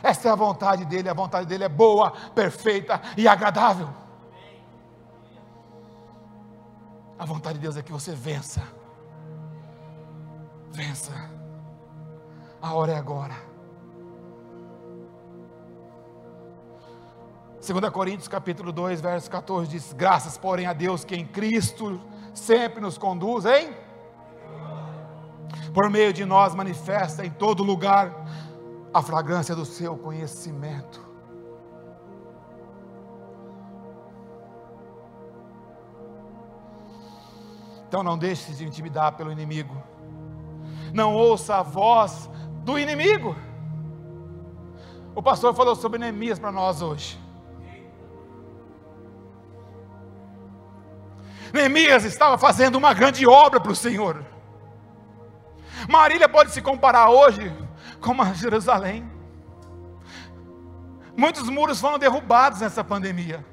Essa 0.02 0.28
é 0.28 0.33
a 0.33 0.37
vontade 0.37 0.85
dele, 0.85 1.09
a 1.09 1.14
vontade 1.14 1.46
dele 1.46 1.64
é 1.64 1.68
boa, 1.68 2.12
perfeita 2.35 3.00
e 3.16 3.26
agradável. 3.26 3.88
A 7.18 7.24
vontade 7.24 7.59
de 7.59 7.62
Deus 7.62 7.76
é 7.76 7.83
que 7.83 7.92
você 7.92 8.12
vença. 8.12 8.62
Vença. 10.70 11.12
A 12.62 12.74
hora 12.74 12.92
é 12.92 12.96
agora. 12.96 13.47
2 17.61 17.90
Coríntios 17.90 18.29
capítulo 18.29 18.71
2, 18.71 19.01
verso 19.01 19.29
14 19.31 19.68
diz: 19.68 19.92
"Graças, 19.92 20.38
porém, 20.38 20.66
a 20.66 20.73
Deus 20.73 21.05
que 21.05 21.16
em 21.16 21.27
Cristo 21.27 22.01
sempre 22.33 22.81
nos 22.81 22.97
conduz, 22.97 23.44
hein? 23.44 23.75
Por 25.75 25.90
meio 25.90 26.12
de 26.12 26.25
nós 26.25 26.55
manifesta 26.55 27.27
em 27.27 27.31
todo 27.31 27.64
lugar 27.64 28.14
a 28.94 29.03
fragrância 29.03 29.57
do 29.57 29.64
seu 29.64 29.97
conhecimento." 29.97 31.07
Então 37.88 38.03
não 38.03 38.16
deixe 38.16 38.53
de 38.53 38.64
intimidar 38.64 39.16
pelo 39.16 39.33
inimigo. 39.33 39.75
Não 40.92 41.14
ouça 41.14 41.57
a 41.57 41.62
voz 41.62 42.31
do 42.62 42.79
inimigo. 42.79 43.35
O 45.14 45.23
pastor 45.23 45.55
falou 45.55 45.75
sobre 45.75 45.99
Neemias 45.99 46.38
para 46.38 46.53
nós 46.53 46.83
hoje. 46.83 47.27
Neemias 51.52 52.04
estava 52.04 52.37
fazendo 52.37 52.76
uma 52.76 52.92
grande 52.92 53.26
obra 53.26 53.61
para 53.61 53.72
o 53.72 53.76
Senhor. 53.76 54.24
Marília 55.88 56.28
pode 56.28 56.50
se 56.50 56.61
comparar 56.61 57.11
hoje 57.11 57.52
com 58.00 58.20
a 58.20 58.32
Jerusalém. 58.32 59.11
Muitos 61.16 61.48
muros 61.48 61.80
foram 61.80 61.98
derrubados 61.98 62.61
nessa 62.61 62.84
pandemia. 62.84 63.44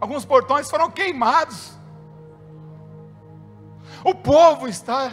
Alguns 0.00 0.24
portões 0.24 0.70
foram 0.70 0.90
queimados. 0.90 1.78
O 4.04 4.14
povo 4.14 4.68
está 4.68 5.12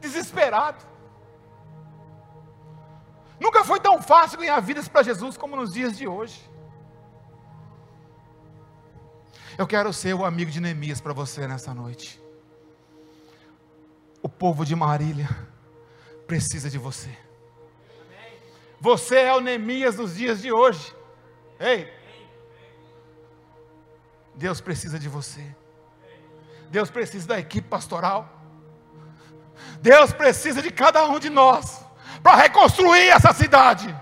desesperado. 0.00 0.84
Nunca 3.40 3.64
foi 3.64 3.80
tão 3.80 4.00
fácil 4.00 4.38
ganhar 4.38 4.60
vidas 4.60 4.86
para 4.86 5.02
Jesus 5.02 5.36
como 5.36 5.56
nos 5.56 5.72
dias 5.72 5.96
de 5.96 6.06
hoje. 6.06 6.51
Eu 9.58 9.66
quero 9.66 9.92
ser 9.92 10.14
o 10.14 10.24
amigo 10.24 10.50
de 10.50 10.60
Neemias 10.60 11.00
para 11.00 11.12
você 11.12 11.46
nessa 11.46 11.74
noite. 11.74 12.20
O 14.22 14.28
povo 14.28 14.64
de 14.64 14.74
Marília 14.74 15.28
precisa 16.26 16.70
de 16.70 16.78
você. 16.78 17.10
Você 18.80 19.16
é 19.16 19.34
o 19.34 19.40
Neemias 19.40 19.96
dos 19.96 20.16
dias 20.16 20.40
de 20.40 20.50
hoje. 20.52 20.94
Ei! 21.60 21.92
Deus 24.34 24.60
precisa 24.60 24.98
de 24.98 25.08
você. 25.08 25.44
Deus 26.70 26.90
precisa 26.90 27.28
da 27.28 27.38
equipe 27.38 27.68
pastoral. 27.68 28.40
Deus 29.80 30.12
precisa 30.12 30.62
de 30.62 30.70
cada 30.70 31.04
um 31.06 31.18
de 31.18 31.28
nós 31.28 31.84
para 32.22 32.36
reconstruir 32.36 33.08
essa 33.08 33.32
cidade. 33.32 33.94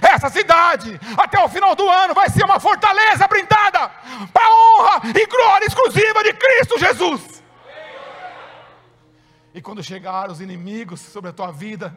Essa 0.00 0.28
cidade, 0.28 0.98
até 1.16 1.42
o 1.42 1.48
final 1.48 1.74
do 1.74 1.88
ano, 1.88 2.14
vai 2.14 2.28
ser 2.28 2.44
uma 2.44 2.60
fortaleza 2.60 3.26
blindada 3.26 3.88
para 4.32 4.44
a 4.44 4.50
honra 4.50 5.02
e 5.08 5.26
glória 5.26 5.66
exclusiva 5.66 6.22
de 6.22 6.32
Cristo 6.34 6.78
Jesus. 6.78 7.42
E 9.54 9.60
quando 9.60 9.82
chegar 9.82 10.30
os 10.30 10.40
inimigos 10.40 11.00
sobre 11.00 11.30
a 11.30 11.32
tua 11.32 11.50
vida, 11.50 11.96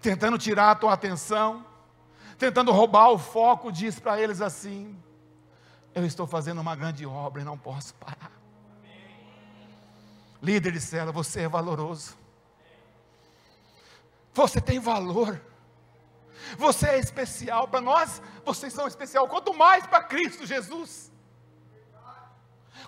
tentando 0.00 0.38
tirar 0.38 0.70
a 0.70 0.74
tua 0.74 0.92
atenção, 0.92 1.64
tentando 2.38 2.70
roubar 2.72 3.10
o 3.10 3.18
foco, 3.18 3.72
diz 3.72 3.98
para 3.98 4.20
eles 4.20 4.40
assim: 4.40 4.96
Eu 5.94 6.06
estou 6.06 6.26
fazendo 6.26 6.60
uma 6.60 6.76
grande 6.76 7.04
obra 7.04 7.42
e 7.42 7.44
não 7.44 7.58
posso 7.58 7.94
parar. 7.94 8.30
Líder 10.42 10.72
de 10.72 10.80
cela, 10.80 11.12
você 11.12 11.42
é 11.42 11.48
valoroso. 11.48 12.16
Você 14.32 14.60
tem 14.60 14.78
valor. 14.78 15.40
Você 16.56 16.86
é 16.88 16.98
especial 16.98 17.68
para 17.68 17.80
nós, 17.80 18.20
vocês 18.44 18.72
são 18.72 18.86
especial. 18.86 19.28
Quanto 19.28 19.54
mais 19.54 19.86
para 19.86 20.02
Cristo 20.02 20.46
Jesus. 20.46 21.12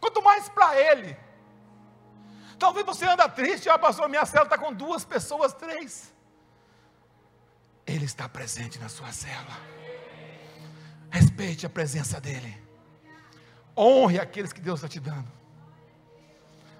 Quanto 0.00 0.22
mais 0.22 0.48
para 0.48 0.78
Ele. 0.78 1.16
Talvez 2.58 2.86
você 2.86 3.04
anda 3.04 3.28
triste, 3.28 3.68
ah, 3.68 3.78
pastor, 3.78 4.08
minha 4.08 4.24
célula 4.24 4.46
está 4.46 4.58
com 4.58 4.72
duas 4.72 5.04
pessoas, 5.04 5.52
três. 5.52 6.12
Ele 7.86 8.04
está 8.04 8.28
presente 8.28 8.78
na 8.78 8.88
sua 8.88 9.10
célula. 9.12 9.56
Respeite 11.10 11.66
a 11.66 11.70
presença 11.70 12.20
dEle. 12.20 12.56
Honre 13.76 14.18
aqueles 14.18 14.52
que 14.52 14.60
Deus 14.60 14.78
está 14.78 14.88
te 14.88 15.00
dando. 15.00 15.30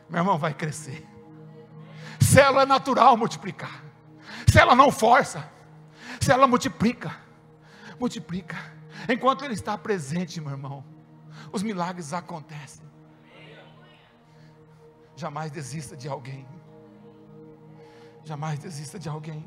Meu 0.09 0.21
irmão, 0.21 0.39
vai 0.39 0.55
crescer. 0.55 1.07
Célula 2.21 2.63
é 2.63 2.67
natural 2.67 3.17
multiplicar. 3.17 3.83
Célula 4.51 4.77
não 4.77 4.91
força. 4.91 5.51
Célula 6.21 6.47
multiplica. 6.47 7.17
Multiplica. 7.99 8.57
Enquanto 9.09 9.45
Ele 9.45 9.55
está 9.55 9.77
presente, 9.77 10.41
meu 10.41 10.51
irmão, 10.51 10.85
os 11.53 11.63
milagres 11.63 12.13
acontecem. 12.13 12.85
Jamais 15.17 15.51
desista 15.51 15.97
de 15.97 16.09
alguém. 16.09 16.47
Jamais 18.25 18.59
desista 18.59 18.99
de 18.99 19.09
alguém. 19.09 19.45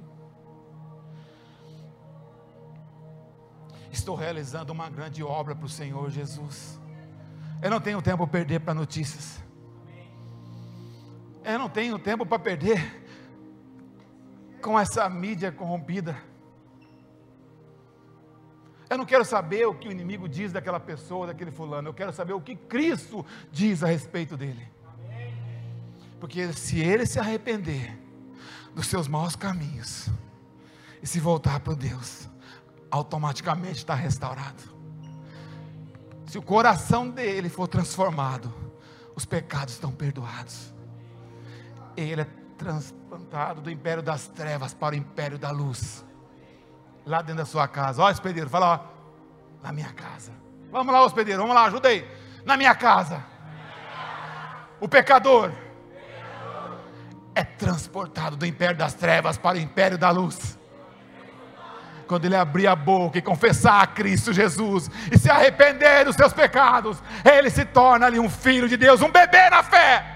Estou 3.91 4.15
realizando 4.15 4.71
uma 4.71 4.89
grande 4.89 5.23
obra 5.23 5.55
para 5.55 5.65
o 5.65 5.69
Senhor 5.69 6.09
Jesus. 6.09 6.79
Eu 7.61 7.71
não 7.71 7.79
tenho 7.79 8.01
tempo 8.01 8.27
para 8.27 8.31
perder 8.31 8.59
para 8.59 8.73
notícias. 8.73 9.41
Eu 11.43 11.57
não 11.57 11.69
tenho 11.69 11.97
tempo 11.97 12.25
para 12.25 12.37
perder 12.37 13.03
com 14.61 14.79
essa 14.79 15.07
mídia 15.09 15.51
corrompida. 15.51 16.17
Eu 18.89 18.97
não 18.97 19.05
quero 19.05 19.25
saber 19.25 19.65
o 19.65 19.73
que 19.73 19.87
o 19.87 19.91
inimigo 19.91 20.29
diz 20.29 20.51
daquela 20.51 20.79
pessoa, 20.79 21.27
daquele 21.27 21.51
fulano. 21.51 21.89
Eu 21.89 21.93
quero 21.93 22.13
saber 22.13 22.33
o 22.33 22.41
que 22.41 22.55
Cristo 22.55 23.25
diz 23.51 23.83
a 23.83 23.87
respeito 23.87 24.37
dele. 24.37 24.69
Porque 26.19 26.53
se 26.53 26.79
ele 26.79 27.05
se 27.05 27.19
arrepender 27.19 27.97
dos 28.73 28.87
seus 28.87 29.07
maus 29.07 29.35
caminhos 29.35 30.09
e 31.01 31.07
se 31.07 31.19
voltar 31.19 31.59
para 31.59 31.73
Deus, 31.73 32.29
automaticamente 32.91 33.77
está 33.77 33.95
restaurado. 33.95 34.63
Se 36.27 36.37
o 36.37 36.41
coração 36.41 37.09
dele 37.09 37.49
for 37.49 37.67
transformado, 37.67 38.53
os 39.15 39.25
pecados 39.25 39.73
estão 39.73 39.91
perdoados. 39.91 40.73
Ele 41.95 42.21
é 42.21 42.27
transplantado 42.57 43.61
do 43.61 43.69
império 43.69 44.03
das 44.03 44.27
trevas 44.27 44.73
para 44.73 44.95
o 44.95 44.97
império 44.97 45.37
da 45.37 45.51
luz. 45.51 46.03
Lá 47.05 47.21
dentro 47.21 47.43
da 47.43 47.45
sua 47.45 47.67
casa. 47.67 48.01
Ó, 48.01 48.09
hospedeiro, 48.09 48.49
fala, 48.49 48.75
ó, 48.75 49.63
na 49.63 49.71
minha 49.71 49.91
casa. 49.93 50.31
Vamos 50.71 50.93
lá, 50.93 51.03
hospedeiro, 51.03 51.41
vamos 51.41 51.55
lá, 51.55 51.65
ajuda 51.65 51.89
aí. 51.89 52.05
Na 52.43 52.57
minha 52.57 52.73
casa. 52.75 53.23
O 54.79 54.87
pecador 54.87 55.51
é 57.33 57.43
transportado 57.43 58.35
do 58.35 58.45
império 58.45 58.77
das 58.77 58.93
trevas 58.93 59.37
para 59.37 59.57
o 59.57 59.59
império 59.59 59.97
da 59.97 60.09
luz. 60.09 60.57
Quando 62.07 62.25
ele 62.25 62.35
abrir 62.35 62.67
a 62.67 62.75
boca 62.75 63.17
e 63.17 63.21
confessar 63.21 63.81
a 63.81 63.87
Cristo 63.87 64.31
Jesus 64.31 64.89
e 65.11 65.17
se 65.17 65.29
arrepender 65.29 66.05
dos 66.05 66.15
seus 66.15 66.31
pecados, 66.33 67.01
ele 67.23 67.49
se 67.49 67.65
torna 67.65 68.05
ali 68.05 68.19
um 68.19 68.29
filho 68.29 68.69
de 68.69 68.77
Deus, 68.77 69.01
um 69.01 69.11
bebê 69.11 69.49
na 69.49 69.63
fé. 69.63 70.15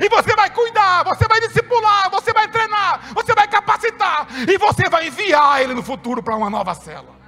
E 0.00 0.08
você 0.08 0.34
vai 0.36 0.50
cuidar, 0.50 1.04
você 1.04 1.26
vai 1.26 1.40
discipular, 1.40 2.10
você 2.10 2.32
vai 2.32 2.48
treinar, 2.48 3.12
capacitar 3.80 4.28
e 4.48 4.58
você 4.58 4.88
vai 4.88 5.08
enviar 5.08 5.62
ele 5.62 5.74
no 5.74 5.82
futuro 5.82 6.22
para 6.22 6.36
uma 6.36 6.50
nova 6.50 6.74
célula. 6.74 7.18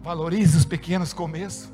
Valorize 0.00 0.56
os 0.56 0.64
pequenos 0.64 1.12
começos. 1.12 1.70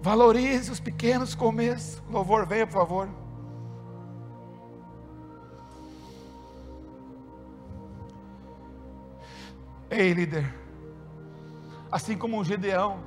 Valorize 0.00 0.70
os 0.70 0.80
pequenos 0.80 1.34
começos. 1.34 2.00
Louvor, 2.08 2.46
venha, 2.46 2.66
por 2.66 2.74
favor. 2.74 3.08
Ei, 9.90 10.12
líder, 10.12 10.54
assim 11.90 12.16
como 12.16 12.38
um 12.38 12.44
Gedeão, 12.44 13.00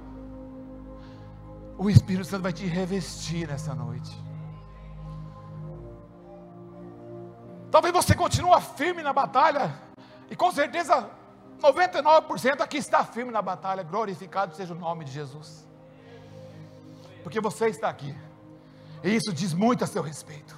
o 1.77 1.89
Espírito 1.89 2.25
Santo 2.25 2.43
vai 2.43 2.51
te 2.51 2.65
revestir 2.65 3.47
nessa 3.47 3.73
noite. 3.73 4.22
Talvez 7.73 7.91
você 7.91 8.13
continue 8.13 8.61
firme 8.77 9.01
na 9.01 9.11
batalha, 9.11 9.73
e 10.29 10.35
com 10.35 10.51
certeza 10.51 11.09
99% 11.59 12.61
aqui 12.61 12.77
está 12.77 13.03
firme 13.03 13.31
na 13.31 13.41
batalha. 13.41 13.81
Glorificado 13.81 14.55
seja 14.55 14.75
o 14.75 14.77
nome 14.77 15.03
de 15.03 15.11
Jesus. 15.11 15.67
Porque 17.23 17.41
você 17.41 17.69
está 17.69 17.89
aqui. 17.89 18.15
E 19.03 19.15
isso 19.15 19.33
diz 19.33 19.55
muito 19.55 19.83
a 19.83 19.87
seu 19.87 20.03
respeito. 20.03 20.55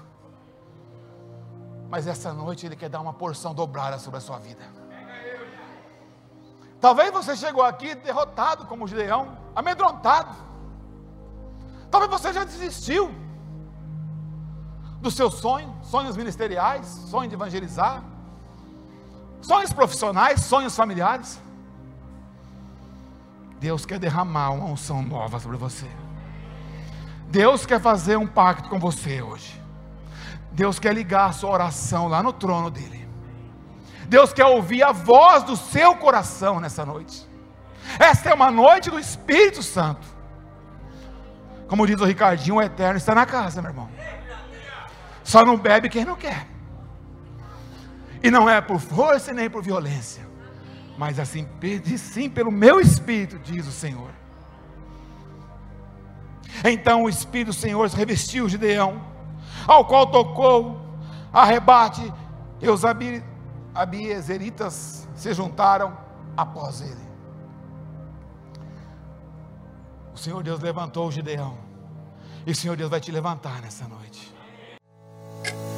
Mas 1.89 2.05
essa 2.05 2.33
noite 2.33 2.65
Ele 2.65 2.75
quer 2.75 2.89
dar 2.89 2.99
uma 2.99 3.13
porção 3.13 3.55
dobrada 3.55 3.97
sobre 3.97 4.17
a 4.17 4.21
sua 4.21 4.37
vida. 4.37 4.65
Talvez 6.81 7.13
você 7.13 7.33
chegou 7.37 7.63
aqui 7.63 7.95
derrotado 7.95 8.65
como 8.65 8.85
Gideão, 8.89 9.37
amedrontado. 9.55 10.35
Talvez 11.89 12.11
você 12.11 12.33
já 12.33 12.43
desistiu 12.43 13.09
do 15.05 15.11
seu 15.11 15.29
sonho, 15.29 15.71
sonhos 15.83 16.17
ministeriais, 16.17 16.87
sonho 17.11 17.29
de 17.29 17.35
evangelizar, 17.35 18.03
sonhos 19.39 19.71
profissionais, 19.71 20.41
sonhos 20.41 20.75
familiares. 20.75 21.39
Deus 23.59 23.85
quer 23.85 23.99
derramar 23.99 24.49
uma 24.49 24.65
unção 24.65 25.03
nova 25.03 25.39
sobre 25.39 25.57
você. 25.57 25.87
Deus 27.29 27.67
quer 27.67 27.79
fazer 27.79 28.17
um 28.17 28.25
pacto 28.25 28.67
com 28.67 28.79
você 28.79 29.21
hoje. 29.21 29.61
Deus 30.51 30.79
quer 30.79 30.93
ligar 30.93 31.29
a 31.29 31.33
sua 31.33 31.51
oração 31.51 32.07
lá 32.07 32.23
no 32.23 32.33
trono 32.33 32.71
dele. 32.71 33.07
Deus 34.07 34.33
quer 34.33 34.45
ouvir 34.45 34.81
a 34.81 34.91
voz 34.91 35.43
do 35.43 35.55
seu 35.55 35.95
coração 35.97 36.59
nessa 36.59 36.83
noite. 36.83 37.27
Esta 37.99 38.31
é 38.31 38.33
uma 38.33 38.49
noite 38.49 38.89
do 38.89 38.97
Espírito 38.97 39.61
Santo. 39.61 40.07
Como 41.67 41.85
diz 41.85 42.01
o 42.01 42.05
Ricardinho, 42.05 42.55
o 42.55 42.61
eterno 42.61 42.97
está 42.97 43.13
na 43.13 43.25
casa, 43.25 43.61
meu 43.61 43.69
irmão. 43.69 44.04
Só 45.25 45.43
não 45.43 45.57
bebe 45.57 45.89
quem 45.89 46.05
não 46.05 46.15
quer. 46.15 46.47
E 48.23 48.31
não 48.31 48.49
é 48.49 48.61
por 48.61 48.79
força 48.79 49.33
nem 49.33 49.49
por 49.49 49.61
violência, 49.61 50.25
mas 50.97 51.19
assim, 51.19 51.45
sim 51.97 52.29
pelo 52.29 52.51
meu 52.51 52.79
espírito, 52.79 53.37
diz 53.39 53.67
o 53.67 53.71
Senhor. 53.71 54.09
Então 56.63 57.03
o 57.03 57.09
Espírito 57.09 57.47
do 57.47 57.53
Senhor 57.53 57.87
revestiu 57.89 58.47
Gideão, 58.47 59.01
ao 59.67 59.85
qual 59.85 60.07
tocou 60.07 60.79
arrebate, 61.33 62.13
e 62.61 62.69
os 62.69 62.83
abiezeritas 63.73 65.07
se 65.13 65.33
juntaram 65.33 65.97
após 66.37 66.79
ele. 66.81 67.05
O 70.13 70.17
Senhor 70.17 70.41
Deus 70.41 70.61
levantou 70.61 71.07
o 71.09 71.11
Gideão, 71.11 71.57
e 72.45 72.51
o 72.51 72.55
Senhor 72.55 72.77
Deus 72.77 72.89
vai 72.89 73.01
te 73.01 73.11
levantar 73.11 73.61
nessa 73.61 73.85
noite. 73.87 74.24
Thank 75.45 75.69
you. 75.69 75.74